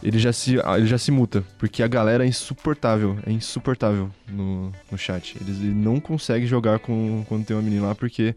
[0.03, 4.11] ele já se, ah, ele já se muta, porque a galera é insuportável, é insuportável
[4.29, 5.37] no, no chat.
[5.41, 8.35] Eles ele não conseguem jogar com, quando tem uma menina lá, porque.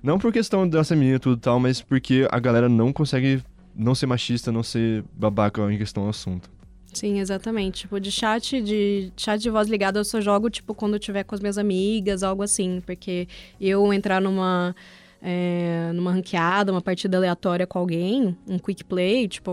[0.00, 3.42] Não por questão dessa menina e tudo tal, mas porque a galera não consegue
[3.74, 6.48] não ser machista, não ser babaca em questão do assunto.
[6.92, 7.80] Sim, exatamente.
[7.80, 11.34] Tipo, de chat, de chat de voz ligada, eu só jogo, tipo, quando tiver com
[11.34, 12.80] as minhas amigas, algo assim.
[12.84, 13.28] Porque
[13.60, 14.74] eu entrar numa.
[15.20, 19.52] É, numa ranqueada, uma partida aleatória com alguém, um quick play, tipo,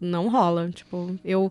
[0.00, 0.70] não rola.
[0.70, 1.50] Tipo, eu.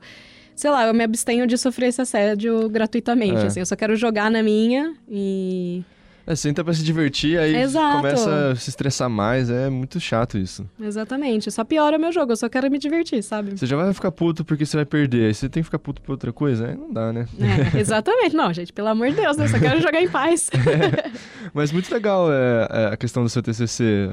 [0.55, 3.43] Sei lá, eu me abstenho de sofrer esse assédio gratuitamente.
[3.43, 3.45] É.
[3.47, 5.83] Assim, eu só quero jogar na minha e
[6.27, 7.97] é, senta pra se divertir, aí Exato.
[7.97, 9.49] começa a se estressar mais.
[9.49, 10.69] É muito chato isso.
[10.77, 11.49] Exatamente.
[11.49, 13.57] Só piora meu jogo, eu só quero me divertir, sabe?
[13.57, 15.27] Você já vai ficar puto porque você vai perder.
[15.27, 16.67] Aí você tem que ficar puto por outra coisa?
[16.67, 17.25] Aí não dá, né?
[17.39, 18.35] É, exatamente.
[18.35, 19.45] Não, gente, pelo amor de Deus, né?
[19.45, 20.49] Eu só quero jogar em paz.
[20.67, 21.11] É,
[21.53, 24.09] mas muito legal é, é, a questão do seu TCC.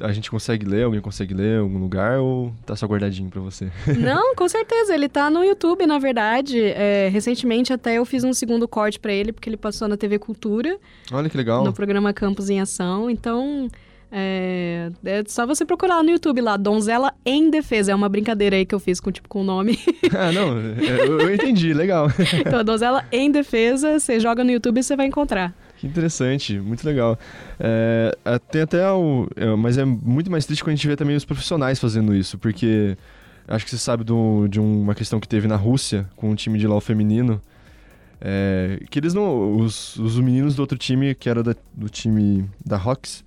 [0.00, 0.84] A, a, gente consegue ler?
[0.84, 2.20] Alguém consegue ler em algum lugar?
[2.20, 3.68] Ou tá só guardadinho pra você?
[3.98, 4.94] Não, com certeza.
[4.94, 6.62] Ele tá no YouTube, na verdade.
[6.62, 10.20] É, recentemente até eu fiz um segundo corte para ele, porque ele passou na TV
[10.20, 10.78] Cultura.
[11.10, 11.64] Olha que legal legal.
[11.64, 13.08] No programa Campos em Ação.
[13.10, 13.68] Então,
[14.10, 17.92] É, é só você procurar no YouTube lá, Donzela em Defesa.
[17.92, 19.78] É uma brincadeira aí que eu fiz com, tipo, com o nome.
[20.16, 22.08] ah, não, eu, eu entendi, legal.
[22.40, 25.54] então, Donzela em Defesa, você joga no YouTube e você vai encontrar.
[25.76, 27.18] Que interessante, muito legal.
[27.60, 28.16] É,
[28.50, 29.28] tem até o.
[29.36, 32.38] É, mas é muito mais triste quando a gente vê também os profissionais fazendo isso,
[32.38, 32.96] porque
[33.46, 36.58] acho que você sabe do, de uma questão que teve na Rússia com o time
[36.58, 37.42] de LOL feminino.
[38.20, 39.56] É, que eles não.
[39.56, 43.24] Os, os meninos do outro time, que era da, do time da Rocks,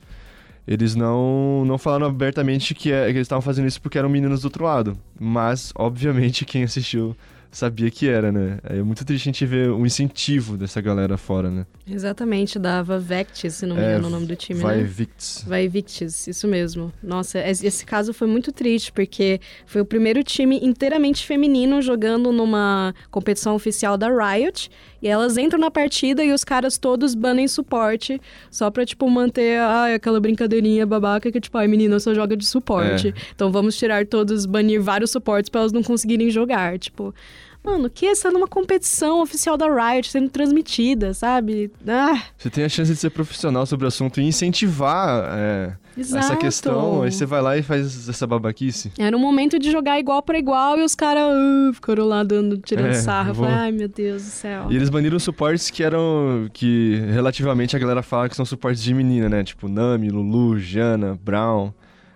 [0.67, 4.41] eles não, não falaram abertamente que, é, que eles estavam fazendo isso porque eram meninos
[4.41, 4.97] do outro lado.
[5.19, 7.15] Mas, obviamente, quem assistiu
[7.51, 8.59] sabia que era, né?
[8.63, 11.65] É muito triste a gente ver o incentivo dessa galera fora, né?
[11.85, 14.83] Exatamente, dava Vectis, se não me é, engano é, o nome do time, vai né?
[14.83, 15.43] Victis.
[15.45, 16.93] Vai Victis, isso mesmo.
[17.03, 22.95] Nossa, esse caso foi muito triste, porque foi o primeiro time inteiramente feminino jogando numa
[23.09, 28.21] competição oficial da Riot, e elas entram na partida e os caras todos banem suporte,
[28.49, 32.45] só pra, tipo, manter ah, aquela brincadeirinha babaca que, tipo, ai, menina só joga de
[32.45, 33.09] suporte.
[33.09, 33.13] É.
[33.35, 37.13] Então vamos tirar todos, banir vários suportes para elas não conseguirem jogar, tipo...
[37.63, 41.71] Mano, que essa numa competição oficial da Riot sendo transmitida, sabe?
[41.87, 42.23] Ah.
[42.35, 47.03] Você tem a chance de ser profissional sobre o assunto e incentivar é, essa questão.
[47.03, 48.91] Aí você vai lá e faz essa babaquice.
[48.97, 52.57] Era um momento de jogar igual para igual e os caras uh, ficaram lá dando,
[52.57, 53.31] tirando é, sarra.
[53.31, 53.45] Vou...
[53.45, 54.67] Falei, ai meu Deus do céu.
[54.71, 56.49] E eles baniram suportes que eram.
[56.51, 59.43] que relativamente a galera fala que são suportes de menina, né?
[59.43, 61.71] Tipo Nami, Lulu, Jana, Brown,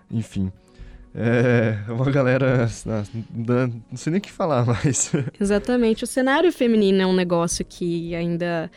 [0.10, 0.51] enfim.
[1.17, 2.69] É, uma galera.
[3.34, 5.12] Não, sei nem o que falar mais.
[5.39, 6.04] Exatamente.
[6.04, 8.69] O cenário feminino é um negócio que ainda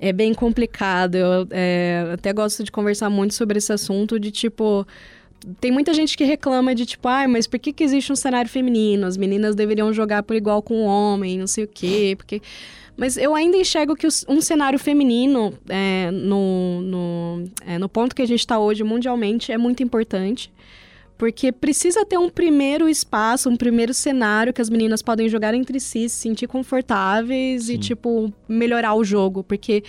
[0.00, 1.16] é bem complicado.
[1.16, 4.86] Eu é, até gosto de conversar muito sobre esse assunto de tipo.
[5.60, 8.50] Tem muita gente que reclama de tipo, ah, mas por que, que existe um cenário
[8.50, 9.06] feminino?
[9.06, 12.40] As meninas deveriam jogar por igual com o homem, não sei o quê, porque.
[12.96, 18.22] Mas eu ainda enxergo que um cenário feminino, é, no, no, é, no ponto que
[18.22, 20.50] a gente está hoje mundialmente, é muito importante.
[21.18, 25.80] Porque precisa ter um primeiro espaço, um primeiro cenário que as meninas podem jogar entre
[25.80, 27.74] si, se sentir confortáveis Sim.
[27.74, 29.42] e, tipo, melhorar o jogo.
[29.42, 29.82] Porque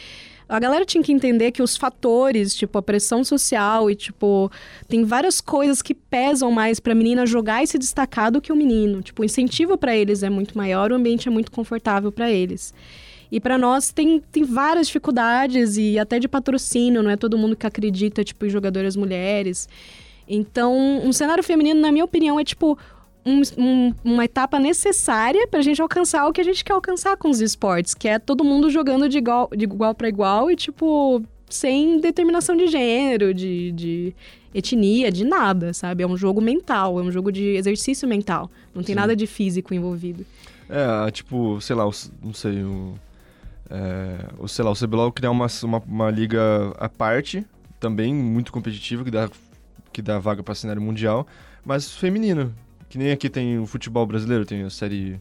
[0.48, 4.50] a galera tinha que entender que os fatores, tipo, a pressão social e, tipo,
[4.88, 8.56] tem várias coisas que pesam mais pra menina jogar e se destacar do que o
[8.56, 9.02] menino.
[9.02, 12.74] Tipo, o incentivo para eles é muito maior, o ambiente é muito confortável para eles.
[13.30, 17.58] E para nós tem, tem várias dificuldades e até de patrocínio, não é todo mundo
[17.58, 19.68] que acredita, tipo, em jogadoras mulheres.
[20.28, 22.78] Então, um cenário feminino, na minha opinião, é tipo
[23.26, 27.18] um, um, uma etapa necessária para a gente alcançar o que a gente quer alcançar
[27.18, 30.56] com os esportes, que é todo mundo jogando de igual, de igual para igual e,
[30.56, 34.16] tipo, sem determinação de gênero, de, de
[34.54, 36.04] etnia, de nada, sabe?
[36.04, 38.50] É um jogo mental, é um jogo de exercício mental.
[38.74, 39.00] Não tem Sim.
[39.00, 40.26] nada de físico envolvido.
[40.70, 41.84] É, tipo, sei lá,
[42.24, 42.94] não sei, o,
[43.70, 47.46] é, o, sei lá, o CBLOL criar uma, uma, uma liga à parte,
[47.80, 49.30] também muito competitiva, que dá
[49.98, 51.26] que dá vaga para cenário mundial,
[51.66, 52.54] mas feminino.
[52.88, 55.20] Que nem aqui tem o futebol brasileiro, tem a série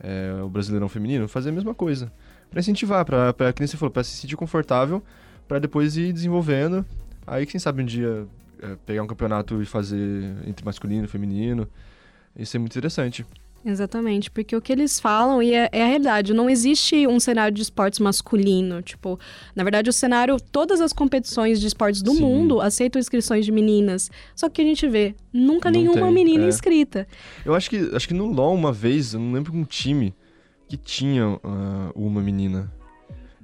[0.00, 2.10] é, o Brasileirão Feminino, fazer a mesma coisa.
[2.50, 5.02] para incentivar, pra, que nem você falou, pra se sentir confortável,
[5.46, 6.86] para depois ir desenvolvendo.
[7.26, 8.26] Aí, quem sabe um dia
[8.62, 9.98] é, pegar um campeonato e fazer
[10.46, 11.68] entre masculino e feminino.
[12.34, 13.26] Isso é muito interessante.
[13.64, 17.54] Exatamente, porque o que eles falam, e é, é, a realidade, não existe um cenário
[17.54, 18.80] de esportes masculino.
[18.82, 19.18] Tipo,
[19.54, 22.20] na verdade, o cenário, todas as competições de esportes do Sim.
[22.20, 24.10] mundo aceitam inscrições de meninas.
[24.34, 26.48] Só que a gente vê, nunca não nenhuma tem, menina é.
[26.48, 27.06] inscrita.
[27.44, 30.14] Eu acho que, acho que no LoL, uma vez, eu não lembro um time
[30.68, 31.40] que tinha uh,
[31.94, 32.72] uma menina.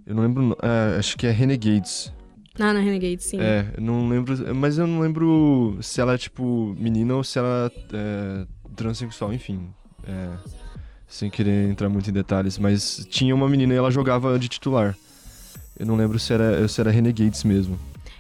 [0.07, 2.12] Eu não lembro, uh, acho que é Renegades.
[2.59, 3.40] Ah, na Renegades, sim.
[3.40, 7.38] É, eu não lembro, mas eu não lembro se ela é, tipo, menina ou se
[7.38, 8.46] ela é
[8.77, 9.74] transexual, enfim.
[10.06, 10.28] É,
[11.06, 14.96] sem querer entrar muito em detalhes, mas tinha uma menina e ela jogava de titular.
[15.78, 17.78] Eu não lembro se era, se era Renegades mesmo.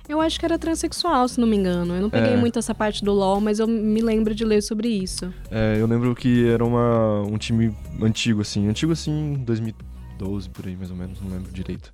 [0.08, 1.94] Eu acho que era transexual, se não me engano.
[1.94, 2.36] Eu não peguei é.
[2.36, 5.32] muito essa parte do LoL, mas eu me lembro de ler sobre isso.
[5.50, 8.68] É, eu lembro que era uma, um time antigo, assim.
[8.68, 11.20] Antigo, assim, 2012, por aí, mais ou menos.
[11.22, 11.92] Não lembro direito.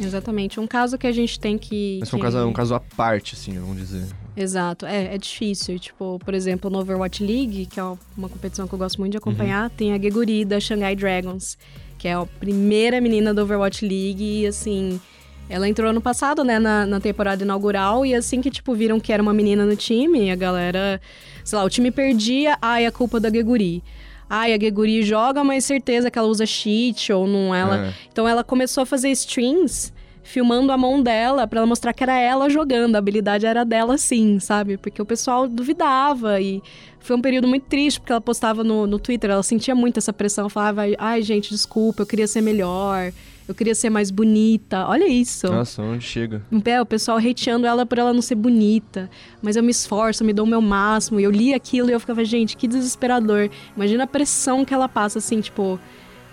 [0.00, 0.58] Exatamente.
[0.58, 1.98] Um caso que a gente tem que.
[2.00, 4.06] Mas foi um, caso, um caso à parte, assim, vamos dizer.
[4.40, 4.86] Exato.
[4.86, 5.78] É, é difícil.
[5.78, 7.84] Tipo, por exemplo, no Overwatch League, que é
[8.16, 9.76] uma competição que eu gosto muito de acompanhar, uhum.
[9.76, 11.58] tem a Geguri da Shanghai Dragons,
[11.98, 15.00] que é a primeira menina do Overwatch League e, assim.
[15.48, 19.12] Ela entrou ano passado, né, na, na temporada inaugural, e assim que, tipo, viram que
[19.12, 21.00] era uma menina no time, a galera.
[21.44, 23.82] Sei lá, o time perdia, ai, a culpa da Geguri
[24.30, 27.88] ai, a Geguri joga, mas certeza que ela usa cheat ou não ela.
[27.88, 27.94] É.
[28.12, 32.48] Então ela começou a fazer streams filmando a mão dela para mostrar que era ela
[32.48, 34.76] jogando, a habilidade era dela sim, sabe?
[34.76, 36.62] Porque o pessoal duvidava e
[37.00, 40.12] foi um período muito triste porque ela postava no, no Twitter, ela sentia muito essa
[40.12, 43.12] pressão, falava, ai gente, desculpa, eu queria ser melhor,
[43.50, 44.86] eu queria ser mais bonita.
[44.86, 45.48] Olha isso.
[45.48, 46.40] Nossa, onde chega?
[46.64, 49.10] É, o pessoal hateando ela por ela não ser bonita.
[49.42, 51.18] Mas eu me esforço, eu me dou o meu máximo.
[51.18, 53.50] E eu li aquilo e eu ficava, gente, que desesperador.
[53.74, 55.80] Imagina a pressão que ela passa, assim, tipo.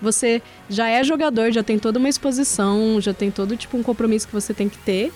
[0.02, 4.28] Você já é jogador, já tem toda uma exposição, já tem todo, tipo, um compromisso
[4.28, 5.12] que você tem que ter.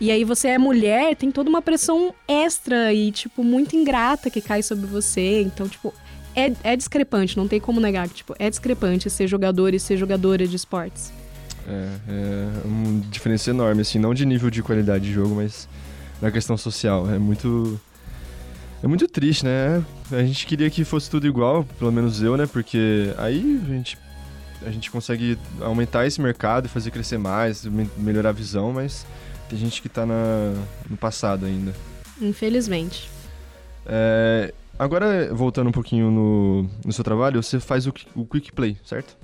[0.00, 4.40] E aí você é mulher, tem toda uma pressão extra e, tipo, muito ingrata que
[4.40, 5.42] cai sobre você.
[5.42, 5.94] Então, tipo,
[6.34, 9.96] é, é discrepante, não tem como negar que, tipo, é discrepante ser jogador e ser
[9.96, 11.12] jogadora de esportes.
[11.66, 15.68] É, é uma diferença enorme, assim, não de nível de qualidade de jogo, mas
[16.20, 17.10] na questão social.
[17.10, 17.80] É muito.
[18.82, 19.82] É muito triste, né?
[20.12, 22.46] A gente queria que fosse tudo igual, pelo menos eu, né?
[22.46, 23.96] Porque aí a gente,
[24.66, 27.64] a gente consegue aumentar esse mercado e fazer crescer mais,
[27.96, 29.06] melhorar a visão, mas
[29.48, 30.54] tem gente que tá na,
[30.88, 31.74] no passado ainda.
[32.20, 33.10] Infelizmente.
[33.86, 38.78] É, agora, voltando um pouquinho no, no seu trabalho, você faz o, o Quick Play,
[38.84, 39.16] certo?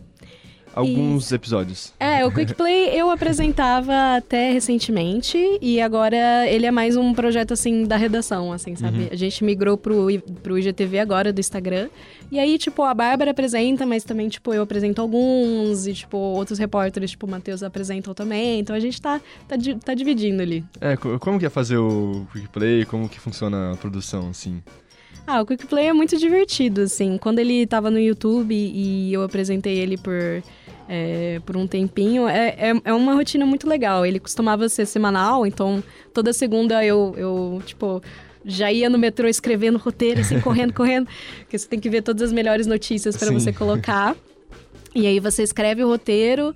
[0.80, 1.34] Alguns Isso.
[1.34, 1.92] episódios.
[1.98, 7.52] É, o Quick Play eu apresentava até recentemente e agora ele é mais um projeto
[7.52, 9.02] assim da redação, assim, sabe?
[9.02, 9.08] Uhum.
[9.10, 10.06] A gente migrou pro,
[10.42, 11.88] pro IGTV agora do Instagram.
[12.30, 16.58] E aí, tipo, a Bárbara apresenta, mas também, tipo, eu apresento alguns e, tipo, outros
[16.58, 18.60] repórteres, tipo, o Matheus apresentam também.
[18.60, 20.64] Então a gente tá, tá, tá dividindo ali.
[20.80, 22.84] É, como que é fazer o Quick Play?
[22.84, 24.62] Como que funciona a produção, assim?
[25.26, 27.18] Ah, o Quick Play é muito divertido, assim.
[27.18, 30.42] Quando ele tava no YouTube e eu apresentei ele por
[30.92, 32.26] é, por um tempinho.
[32.26, 34.04] É, é, é, uma rotina muito legal.
[34.04, 38.02] Ele costumava ser semanal, então toda segunda eu, eu tipo,
[38.44, 41.08] já ia no metrô escrevendo roteiro, assim, correndo, correndo.
[41.38, 44.16] Porque você tem que ver todas as melhores notícias para você colocar.
[44.92, 46.52] E aí você escreve o roteiro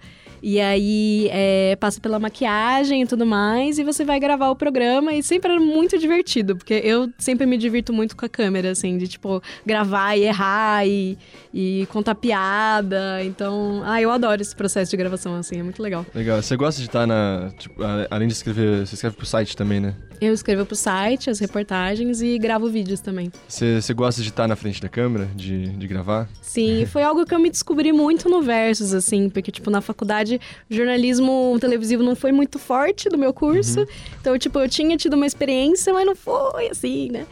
[0.47, 5.15] e aí é, passa pela maquiagem e tudo mais, e você vai gravar o programa,
[5.15, 8.99] e sempre era muito divertido, porque eu sempre me divirto muito com a câmera, assim,
[8.99, 11.17] de tipo, gravar e errar e,
[11.57, 13.23] e contar piada.
[13.23, 16.05] Então, ah, eu adoro esse processo de gravação, assim, é muito legal.
[16.13, 16.43] Legal.
[16.43, 17.53] Você gosta de estar na.
[17.57, 19.95] Tipo, além de escrever, você escreve pro site também, né?
[20.21, 23.31] Eu escrevo pro site, as reportagens e gravo vídeos também.
[23.47, 26.29] Você, você gosta de estar na frente da câmera, de, de gravar?
[26.43, 30.41] Sim, foi algo que eu me descobri muito no Versus, assim, porque, tipo, na faculdade,
[30.69, 33.81] jornalismo televisivo não foi muito forte no meu curso.
[33.81, 33.87] Uhum.
[34.21, 37.27] Então, tipo, eu tinha tido uma experiência, mas não foi assim, né?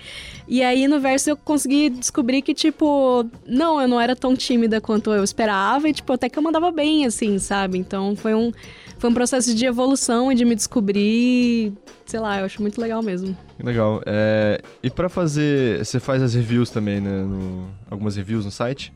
[0.46, 4.80] E aí no verso eu consegui descobrir que, tipo, não, eu não era tão tímida
[4.80, 7.78] quanto eu esperava, e, tipo, até que eu mandava bem, assim, sabe?
[7.78, 8.52] Então foi um,
[8.98, 11.72] foi um processo de evolução e de me descobrir,
[12.06, 13.36] sei lá, eu acho muito legal mesmo.
[13.62, 14.02] Legal.
[14.06, 17.22] É, e para fazer, você faz as reviews também, né?
[17.22, 18.92] No, algumas reviews no site?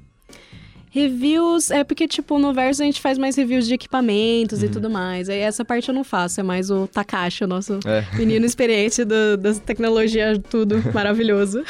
[0.96, 4.64] Reviews, é porque, tipo, no Verso a gente faz mais reviews de equipamentos uhum.
[4.66, 5.28] e tudo mais.
[5.28, 8.02] Aí essa parte eu não faço, é mais o Takashi, o nosso é.
[8.16, 11.62] menino experiente do, das tecnologias, tudo maravilhoso.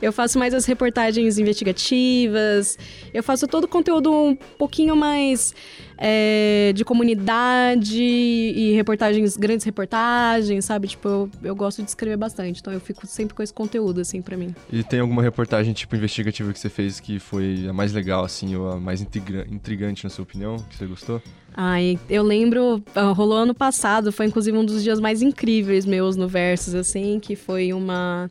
[0.00, 2.78] eu faço mais as reportagens investigativas,
[3.12, 5.52] eu faço todo o conteúdo um pouquinho mais
[5.98, 10.88] é, de comunidade e reportagens, grandes reportagens, sabe?
[10.88, 14.20] Tipo, eu, eu gosto de escrever bastante, então eu fico sempre com esse conteúdo, assim,
[14.20, 14.54] para mim.
[14.70, 18.54] E tem alguma reportagem, tipo, investigativa que você fez que foi a mais legal, assim,
[18.56, 21.22] ou a mais intrigante, na sua opinião, que você gostou?
[21.54, 26.14] Ai, eu lembro, ah, rolou ano passado, foi inclusive um dos dias mais incríveis meus
[26.14, 28.30] no Versus, assim, que foi uma,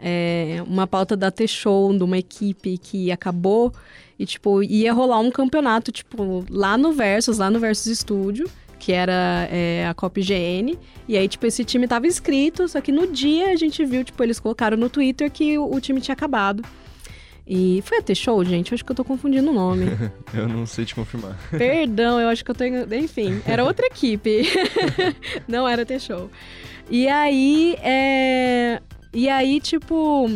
[0.00, 3.72] é, uma pauta da T-Show, de uma equipe que acabou
[4.18, 8.48] e, tipo, ia rolar um campeonato, tipo, lá no Versus, lá no Versus Studio,
[8.78, 10.78] que era é, a Copa IGN.
[11.08, 14.22] E aí, tipo, esse time tava inscrito, só que no dia a gente viu, tipo,
[14.22, 16.62] eles colocaram no Twitter que o, o time tinha acabado.
[17.46, 18.72] E foi a T-Show, gente?
[18.72, 19.86] Eu acho que eu tô confundindo o nome.
[20.32, 21.36] eu não sei te confirmar.
[21.50, 22.64] Perdão, eu acho que eu tô.
[22.64, 24.44] Enfim, era outra equipe.
[25.46, 26.30] não era T-Show.
[26.90, 28.80] E aí, é.
[29.12, 30.30] E aí, tipo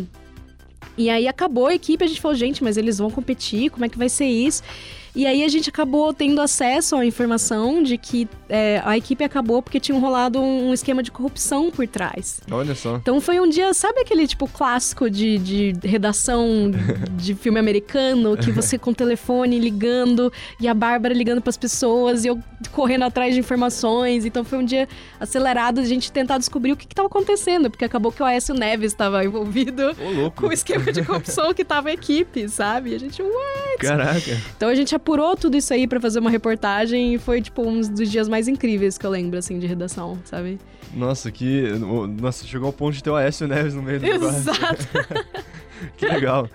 [0.98, 3.88] e aí acabou a equipe, a gente falou, gente, mas eles vão competir, como é
[3.88, 4.62] que vai ser isso?
[5.18, 9.60] E aí a gente acabou tendo acesso à informação de que é, a equipe acabou
[9.60, 12.38] porque tinha rolado um esquema de corrupção por trás.
[12.48, 12.94] Olha só.
[12.98, 16.70] Então foi um dia, sabe aquele tipo clássico de, de redação
[17.18, 21.56] de filme americano, que você com o telefone ligando e a Bárbara ligando para as
[21.56, 22.38] pessoas e eu
[22.70, 24.24] correndo atrás de informações.
[24.24, 27.84] Então foi um dia acelerado de a gente tentar descobrir o que estava acontecendo, porque
[27.84, 29.96] acabou que o Aécio Neves estava envolvido
[30.36, 32.90] com o esquema de corrupção que tava a equipe, sabe?
[32.90, 33.78] E a gente, what?
[33.80, 34.40] Caraca.
[34.56, 37.80] Então a gente apurou tudo isso aí para fazer uma reportagem e foi, tipo, um
[37.80, 40.58] dos dias mais incríveis que eu lembro, assim, de redação, sabe?
[40.94, 41.62] Nossa, que.
[42.20, 44.86] Nossa, chegou ao ponto de ter o Aécio Neves no meio do Exato.
[45.96, 46.48] que legal.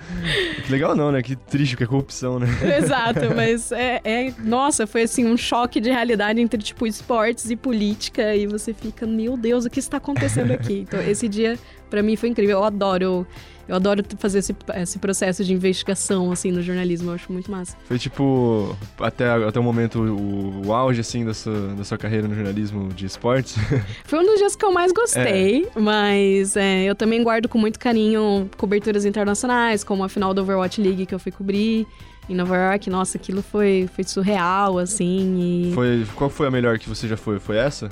[0.66, 1.24] Que legal não, né?
[1.24, 2.48] Que triste, que é corrupção, né?
[2.78, 7.56] Exato, mas é, é, Nossa, foi assim, um choque de realidade entre, tipo, esportes e
[7.56, 8.36] política.
[8.36, 10.80] E você fica, meu Deus, o que está acontecendo aqui?
[10.80, 11.58] Então, esse dia,
[11.90, 12.60] para mim, foi incrível.
[12.60, 13.28] Eu adoro Eu
[13.70, 17.12] adoro fazer esse, esse processo de investigação, assim, no jornalismo.
[17.12, 17.78] Eu acho muito massa.
[17.86, 22.28] Foi, tipo, até, até o momento, o, o auge, assim, da sua, da sua carreira
[22.28, 23.56] no jornalismo de esportes?
[24.04, 25.80] Foi um dos dias que eu mais gostei, é.
[25.80, 30.82] mas é, eu também guardo com muito carinho coberturas internacionais, como a final da Overwatch
[30.82, 31.88] League que eu fui cobrir
[32.30, 32.90] em Nova York.
[32.90, 35.70] Nossa, aquilo foi, foi surreal, assim.
[35.70, 35.74] E...
[35.74, 37.40] Foi, qual foi a melhor que você já foi?
[37.40, 37.90] Foi essa?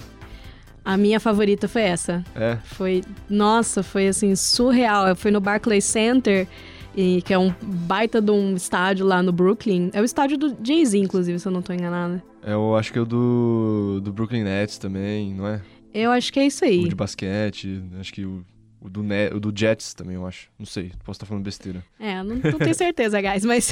[0.84, 2.24] A minha favorita foi essa.
[2.36, 2.58] É?
[2.64, 5.08] Foi, nossa, foi assim, surreal.
[5.08, 6.48] Eu fui no Barclays Center,
[6.96, 9.90] e, que é um baita de um estádio lá no Brooklyn.
[9.94, 12.24] É o estádio do Jay-Z, inclusive, se eu não tô enganada.
[12.44, 15.62] É, eu acho que é o do, do Brooklyn Nets também, não é?
[15.94, 16.86] Eu acho que é isso aí.
[16.86, 18.44] O de basquete, acho que o,
[18.80, 20.50] o do, Net, o do Jets também, eu acho.
[20.58, 21.84] Não sei, posso estar falando besteira.
[22.00, 23.72] É, não, não tenho certeza, guys, mas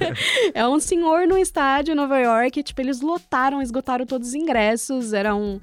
[0.54, 5.12] é um senhor no estádio em Nova York, tipo, eles lotaram, esgotaram todos os ingressos,
[5.12, 5.60] era um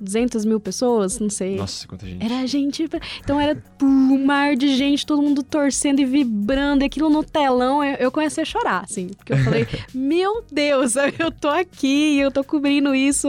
[0.00, 1.56] 200 mil pessoas, não sei.
[1.56, 2.24] Nossa, quanta gente.
[2.24, 2.88] Era gente.
[3.20, 6.82] Então era um mar de gente, todo mundo torcendo e vibrando.
[6.82, 9.08] E aquilo no telão, eu, eu comecei a chorar, assim.
[9.08, 13.28] Porque eu falei, meu Deus, eu tô aqui, eu tô cobrindo isso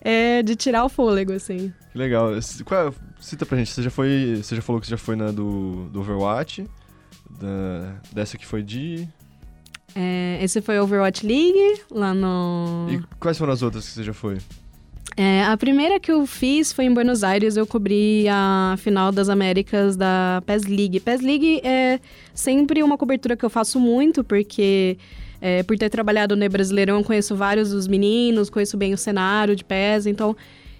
[0.00, 1.72] é, de tirar o fôlego, assim.
[1.92, 2.30] Que legal.
[2.64, 4.40] Qual, cita pra gente, você já foi.
[4.42, 6.66] Você já falou que você já foi na do, do Overwatch.
[7.30, 9.08] Da, dessa que foi de.
[9.94, 12.86] É, esse foi Overwatch League, lá no.
[12.90, 14.38] E quais foram as outras que você já foi?
[15.16, 19.28] É, a primeira que eu fiz foi em Buenos Aires, eu cobri a final das
[19.28, 21.00] Américas da PES League.
[21.00, 22.00] PES League é
[22.32, 24.96] sempre uma cobertura que eu faço muito, porque
[25.40, 29.64] é, por ter trabalhado no Brasileirão, conheço vários dos meninos, conheço bem o cenário de
[29.64, 30.34] PES, então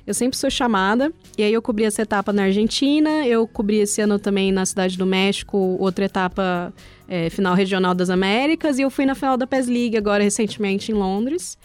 [0.06, 1.12] eu sempre sou chamada.
[1.36, 4.96] E aí eu cobri essa etapa na Argentina, eu cobri esse ano também na Cidade
[4.96, 6.72] do México, outra etapa
[7.06, 10.90] é, final regional das Américas, e eu fui na final da PES League agora recentemente
[10.90, 11.58] em Londres.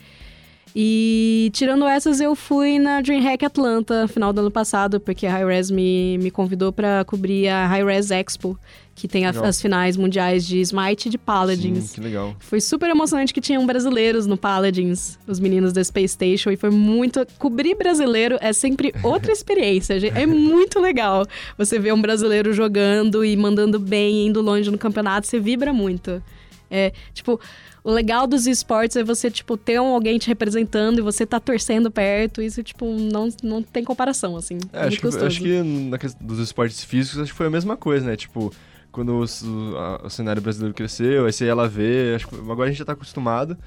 [0.75, 5.71] E tirando essas, eu fui na DreamHack Atlanta, final do ano passado, porque a Hi-Res
[5.71, 8.59] me, me convidou para cobrir a Hi-Res Expo,
[8.93, 11.85] que tem a, as finais mundiais de Smite e de Paladins.
[11.85, 12.35] Sim, que legal.
[12.39, 16.71] Foi super emocionante que tinham brasileiros no Paladins, os meninos da Space Station, e foi
[16.71, 17.25] muito.
[17.37, 21.25] Cobrir brasileiro é sempre outra experiência, é muito legal.
[21.57, 26.21] Você vê um brasileiro jogando e mandando bem, indo longe no campeonato, você vibra muito.
[26.69, 27.39] É, tipo,
[27.83, 31.39] o legal dos esportes é você, tipo, ter um, alguém te representando e você tá
[31.39, 32.41] torcendo perto.
[32.41, 34.57] Isso, tipo, não, não tem comparação, assim.
[34.73, 37.51] É, é acho, que, acho que na questão dos esportes físicos, acho que foi a
[37.51, 38.15] mesma coisa, né?
[38.15, 38.53] Tipo,
[38.91, 42.63] quando o, o, o cenário brasileiro cresceu, aí você ia lá ver, acho que agora
[42.63, 43.57] a gente já tá acostumado.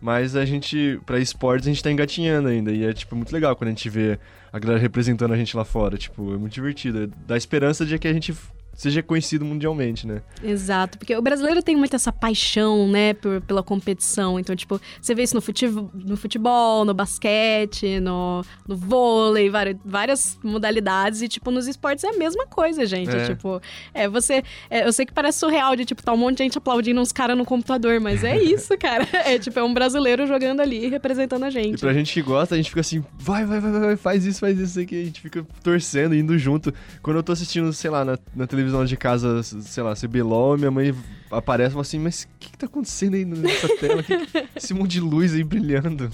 [0.00, 2.70] Mas a gente, pra esportes, a gente tá engatinhando ainda.
[2.70, 4.18] E é, tipo, muito legal quando a gente vê
[4.52, 5.96] a galera representando a gente lá fora.
[5.96, 7.12] Tipo, é muito divertido.
[7.26, 8.32] Dá esperança de que a gente
[8.78, 10.22] seja conhecido mundialmente, né?
[10.42, 14.38] Exato, porque o brasileiro tem muito essa paixão, né, por, pela competição.
[14.38, 19.76] Então, tipo, você vê isso no futebol, no, futebol, no basquete, no, no vôlei, várias,
[19.84, 21.22] várias modalidades.
[21.22, 23.10] E, tipo, nos esportes é a mesma coisa, gente.
[23.10, 23.26] É.
[23.26, 23.60] Tipo,
[23.92, 24.44] é você.
[24.70, 27.10] É, eu sei que parece surreal de, tipo, tá um monte de gente aplaudindo uns
[27.10, 29.08] caras no computador, mas é isso, cara.
[29.24, 31.78] É tipo, é um brasileiro jogando ali, representando a gente.
[31.78, 34.38] E pra gente que gosta, a gente fica assim, vai, vai, vai, vai, faz isso,
[34.38, 35.02] faz isso aqui.
[35.02, 36.72] A gente fica torcendo, indo junto.
[37.02, 40.58] Quando eu tô assistindo, sei lá, na, na televisão televisão de casa, sei lá, CBLOL,
[40.58, 40.94] minha mãe
[41.30, 44.02] aparece e assim, mas o que, que tá acontecendo aí nessa tela?
[44.02, 44.14] Que,
[44.56, 46.10] esse monte de luz aí brilhando.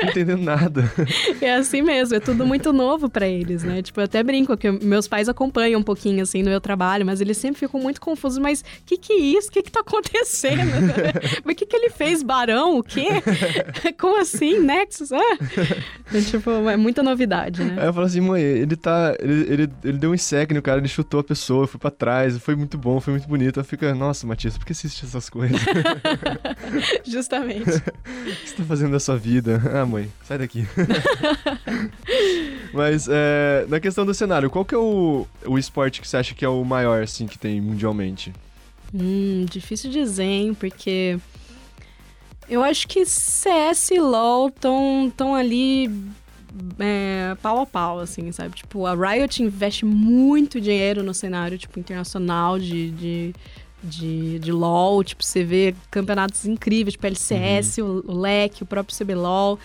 [0.00, 0.90] Não entendendo nada.
[1.40, 3.82] É assim mesmo, é tudo muito novo para eles, né?
[3.82, 7.20] Tipo, eu até brinco que meus pais acompanham um pouquinho, assim, no meu trabalho, mas
[7.20, 8.38] eles sempre ficam muito confusos.
[8.38, 9.48] Mas o que que é isso?
[9.48, 10.70] O que que tá acontecendo?
[11.44, 12.22] mas o que que ele fez?
[12.22, 12.78] Barão?
[12.78, 13.06] O quê?
[13.98, 14.58] Como assim?
[14.58, 15.12] Nexus?
[15.12, 15.38] Ah?
[16.08, 17.76] Então, tipo, é muita novidade, né?
[17.78, 19.16] Aí eu falo assim, mãe, ele tá...
[19.20, 22.36] Ele, ele, ele deu um insect no cara, ele chutou a pessoa, foi pra trás,
[22.38, 23.58] foi muito bom, foi muito bonito.
[23.58, 25.60] Ela fica, nossa, Matias, por que assiste essas coisas?
[27.06, 27.70] Justamente.
[27.70, 29.60] o que você tá fazendo da sua vida?
[29.72, 30.66] Ah, mãe, sai daqui.
[32.72, 36.34] Mas, é, na questão do cenário, qual que é o, o esporte que você acha
[36.34, 38.32] que é o maior, assim, que tem mundialmente?
[38.94, 40.54] Hum, difícil dizer, hein?
[40.54, 41.18] Porque
[42.48, 45.90] eu acho que CS e LoL estão tão ali
[46.78, 48.56] é, pau a pau, assim, sabe?
[48.56, 53.34] Tipo, a Riot investe muito dinheiro no cenário, tipo, internacional de, de
[53.86, 58.02] de, de LoL, tipo, você vê campeonatos incríveis, tipo LCS, uhum.
[58.06, 59.58] o, o LEC, o próprio CBLOL.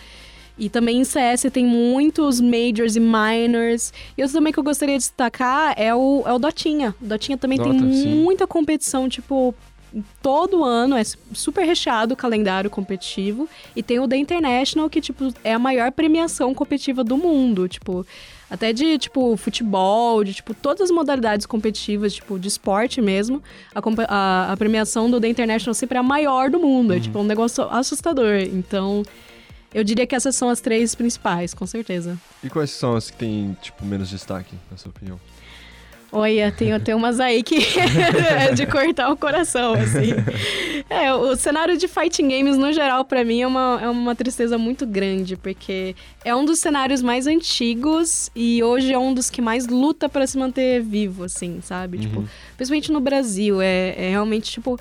[0.58, 3.92] E também em CS tem muitos majors e minors.
[4.16, 6.94] E outro também que eu gostaria de destacar é o, é o Dotinha.
[7.00, 9.54] O Dotinha também Dota, tem muita competição, tipo,
[10.22, 11.02] todo ano é
[11.32, 13.48] super recheado o calendário competitivo.
[13.74, 17.66] E tem o The International, que, tipo, é a maior premiação competitiva do mundo.
[17.66, 18.06] Tipo,
[18.52, 23.42] até de, tipo, futebol, de, tipo, todas as modalidades competitivas, tipo, de esporte mesmo.
[23.74, 26.92] A, a, a premiação do The International sempre é a maior do mundo.
[26.92, 27.00] É, uhum.
[27.00, 28.40] É, tipo, um negócio assustador.
[28.42, 29.02] Então,
[29.72, 32.20] eu diria que essas são as três principais, com certeza.
[32.44, 35.18] E quais são as que têm, tipo, menos destaque, na sua opinião?
[36.14, 37.56] Olha, tem, tem umas aí que
[38.38, 40.10] é de cortar o coração, assim.
[40.90, 44.58] É, o cenário de fighting games, no geral, para mim, é uma, é uma tristeza
[44.58, 49.40] muito grande, porque é um dos cenários mais antigos e hoje é um dos que
[49.40, 51.96] mais luta para se manter vivo, assim, sabe?
[51.96, 52.24] Tipo, uhum.
[52.24, 54.78] Tipo, principalmente no Brasil, é, é realmente, tipo...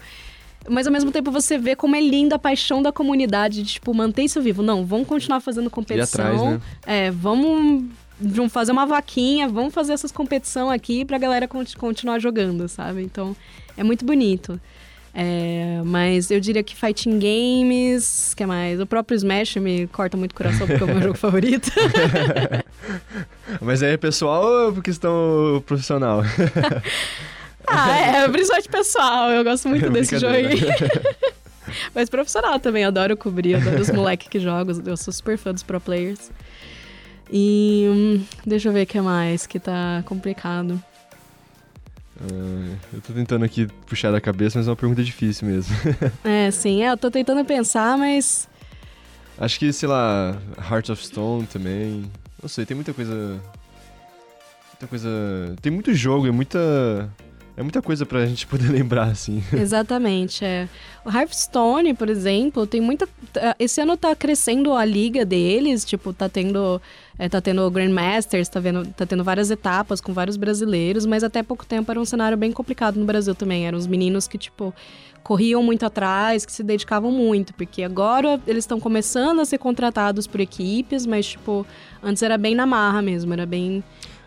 [0.70, 3.94] Mas ao mesmo tempo você vê como é linda a paixão da comunidade de, tipo,
[3.96, 4.62] manter isso vivo.
[4.62, 6.24] Não, vamos continuar fazendo competição.
[6.24, 6.62] Atrás, né?
[6.86, 7.86] É, vamos
[8.22, 13.02] vamos fazer uma vaquinha, vamos fazer essas competição aqui pra galera continuar jogando, sabe?
[13.04, 13.36] Então,
[13.76, 14.60] é muito bonito.
[15.14, 18.80] É, mas eu diria que Fighting Games, que é mais?
[18.80, 21.70] O próprio Smash me corta muito o coração porque é o meu jogo favorito.
[23.60, 26.22] mas é pessoal ou questão profissional?
[27.68, 29.32] ah, é, principalmente pessoal.
[29.32, 30.48] Eu gosto muito desse jogo aí.
[31.94, 34.82] mas profissional também, adoro cobrir, adoro os moleques que jogam.
[34.86, 36.32] Eu sou super fã dos pro players.
[37.30, 40.82] E hum, deixa eu ver o que mais que tá complicado.
[42.22, 45.76] Uh, eu tô tentando aqui puxar da cabeça, mas é uma pergunta difícil mesmo.
[46.24, 48.48] é, sim, é, eu tô tentando pensar, mas.
[49.40, 50.38] Acho que, sei lá,
[50.70, 52.06] Heart of Stone também.
[52.42, 53.42] Não sei, tem muita coisa.
[54.72, 55.10] Muita coisa.
[55.62, 57.10] Tem muito jogo, é muita.
[57.58, 59.44] É muita coisa pra gente poder lembrar, assim.
[59.52, 60.70] Exatamente, é.
[61.04, 63.10] O Hearthstone, por exemplo, tem muita.
[63.58, 66.82] Esse ano tá crescendo a liga deles, tipo, tá tendo
[67.22, 71.24] é, tá tendo o Grandmasters, tá, vendo, tá tendo várias etapas com vários brasileiros, mas
[71.24, 73.68] até pouco tempo era um cenário bem complicado no Brasil também.
[73.68, 74.74] Eram os meninos que, tipo,
[75.22, 80.26] corriam muito atrás, que se dedicavam muito, porque agora eles estão começando a ser contratados
[80.26, 81.64] por equipes, mas, tipo,
[82.02, 83.84] antes era bem na marra mesmo, era bem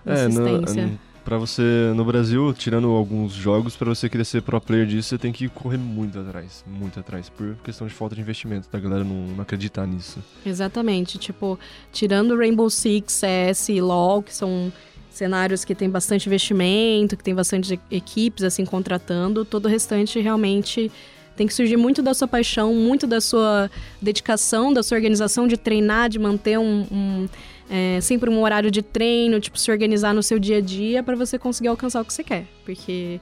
[0.07, 0.83] insistência.
[0.83, 4.87] É, no, para você no Brasil, tirando alguns jogos, para você querer ser pro player
[4.87, 8.68] disso, você tem que correr muito atrás, muito atrás, por questão de falta de investimento,
[8.70, 10.18] da galera não, não acreditar nisso.
[10.45, 11.59] Exatamente, tipo,
[11.91, 14.72] tirando Rainbow Six, CS e LoL, que são
[15.11, 20.91] cenários que tem bastante investimento, que tem bastante equipes assim contratando, todo o restante realmente
[21.37, 23.70] tem que surgir muito da sua paixão, muito da sua
[24.01, 27.28] dedicação, da sua organização de treinar, de manter um, um
[27.68, 31.16] é, sempre um horário de treino, tipo, se organizar no seu dia a dia para
[31.16, 32.47] você conseguir alcançar o que você quer.
[32.64, 33.20] Porque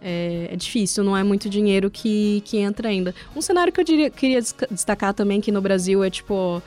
[0.00, 3.14] é, é, difícil, não é muito dinheiro que, que entra ainda.
[3.34, 4.40] Um cenário que eu diria, queria
[4.70, 6.62] destacar também aqui no Brasil é, tipo,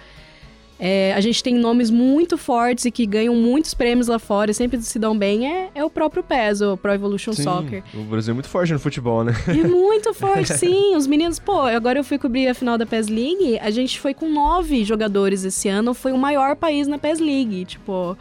[0.79, 4.53] é, a gente tem nomes muito fortes e que ganham muitos prêmios lá fora e
[4.53, 5.45] sempre se dão bem.
[5.45, 7.83] É, é o próprio PES, o Pro Evolution sim, Soccer.
[7.93, 9.33] O Brasil é muito forte no futebol, né?
[9.47, 10.95] É muito forte, sim.
[10.95, 13.59] Os meninos, pô, agora eu fui cobrir a final da PES League.
[13.59, 15.93] A gente foi com nove jogadores esse ano.
[15.93, 17.65] Foi o maior país na PES League.
[17.65, 18.17] Tipo,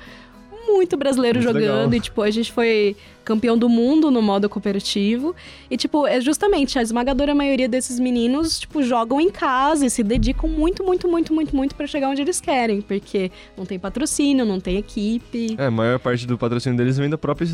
[0.69, 1.91] muito brasileiro muito jogando.
[1.91, 1.95] Legal.
[1.95, 5.35] E, tipo, a gente foi campeão do mundo no modo cooperativo.
[5.71, 10.03] E, tipo, é justamente a esmagadora maioria desses meninos, tipo, jogam em casa e se
[10.03, 12.81] dedicam muito, muito, muito, muito, muito para chegar onde eles querem.
[12.81, 15.57] Porque não tem patrocínio, não tem equipe.
[15.59, 17.47] É, a maior parte do patrocínio deles vem da própria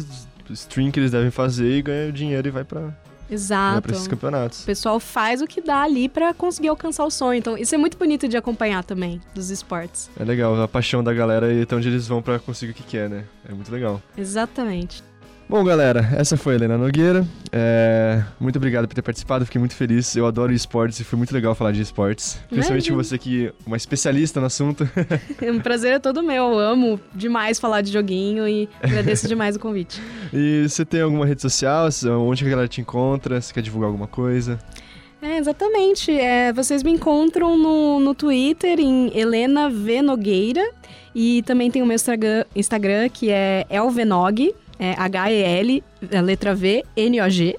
[0.51, 2.95] stream que eles devem fazer e ganha dinheiro e vai para
[3.31, 3.83] Exato.
[3.83, 4.63] Para esses campeonatos.
[4.63, 7.39] O pessoal faz o que dá ali para conseguir alcançar o sonho.
[7.39, 10.11] Então, isso é muito bonito de acompanhar também, dos esportes.
[10.19, 12.83] É legal, a paixão da galera e até onde eles vão para conseguir o que
[12.83, 13.25] quer, né?
[13.49, 14.01] É muito legal.
[14.17, 15.03] Exatamente.
[15.47, 17.27] Bom, galera, essa foi a Helena Nogueira.
[17.53, 18.23] É...
[18.41, 20.17] Muito obrigado por ter participado, fiquei muito feliz.
[20.17, 22.39] Eu adoro esportes e foi muito legal falar de esportes.
[22.49, 24.89] Principalmente você que é uma especialista no assunto.
[25.43, 26.45] um prazer é todo meu.
[26.45, 30.01] Eu amo demais falar de joguinho e agradeço demais o convite.
[30.37, 31.89] E você tem alguma rede social?
[32.21, 33.41] Onde a galera te encontra?
[33.41, 34.59] Você quer divulgar alguma coisa?
[35.23, 36.11] É, exatamente.
[36.11, 40.03] É, vocês me encontram no, no Twitter em Helena V.
[40.03, 40.69] Nogueira.
[41.15, 44.53] E também tem o meu Instagram, Instagram que é elvenog.
[44.79, 47.57] É H-E-L, a letra V, N-O-G.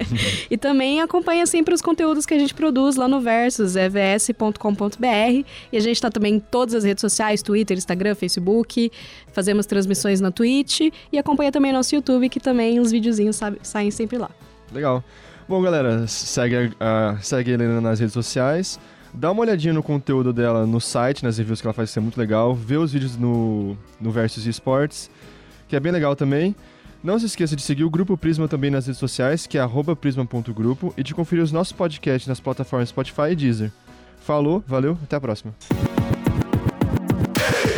[0.50, 5.46] e também acompanha sempre os conteúdos que a gente produz lá no Versus, é vs.com.br.
[5.72, 8.90] E a gente está também em todas as redes sociais, Twitter, Instagram, Facebook.
[9.32, 10.80] Fazemos transmissões na Twitch.
[11.12, 14.30] E acompanha também nosso YouTube, que também os videozinhos saem sempre lá.
[14.72, 15.04] Legal.
[15.46, 18.80] Bom, galera, segue a, segue a Helena nas redes sociais.
[19.12, 22.02] Dá uma olhadinha no conteúdo dela no site, nas reviews que ela faz, que é
[22.02, 22.54] muito legal.
[22.54, 25.10] Vê os vídeos no, no Versus Esports
[25.74, 26.54] que é bem legal também.
[27.02, 29.68] Não se esqueça de seguir o Grupo Prisma também nas redes sociais, que é
[30.00, 33.72] prisma.grupo, e de conferir os nossos podcasts nas plataformas Spotify e Deezer.
[34.20, 35.52] Falou, valeu, até a próxima.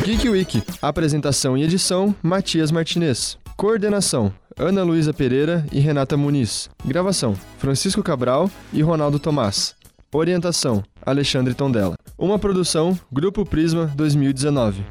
[0.05, 0.63] Geek Week.
[0.83, 3.39] Apresentação e edição, Matias Martinez.
[3.57, 6.69] Coordenação, Ana Luísa Pereira e Renata Muniz.
[6.85, 9.75] Gravação, Francisco Cabral e Ronaldo Tomás.
[10.13, 11.97] Orientação, Alexandre Tondela.
[12.19, 14.85] Uma produção, Grupo Prisma 2019.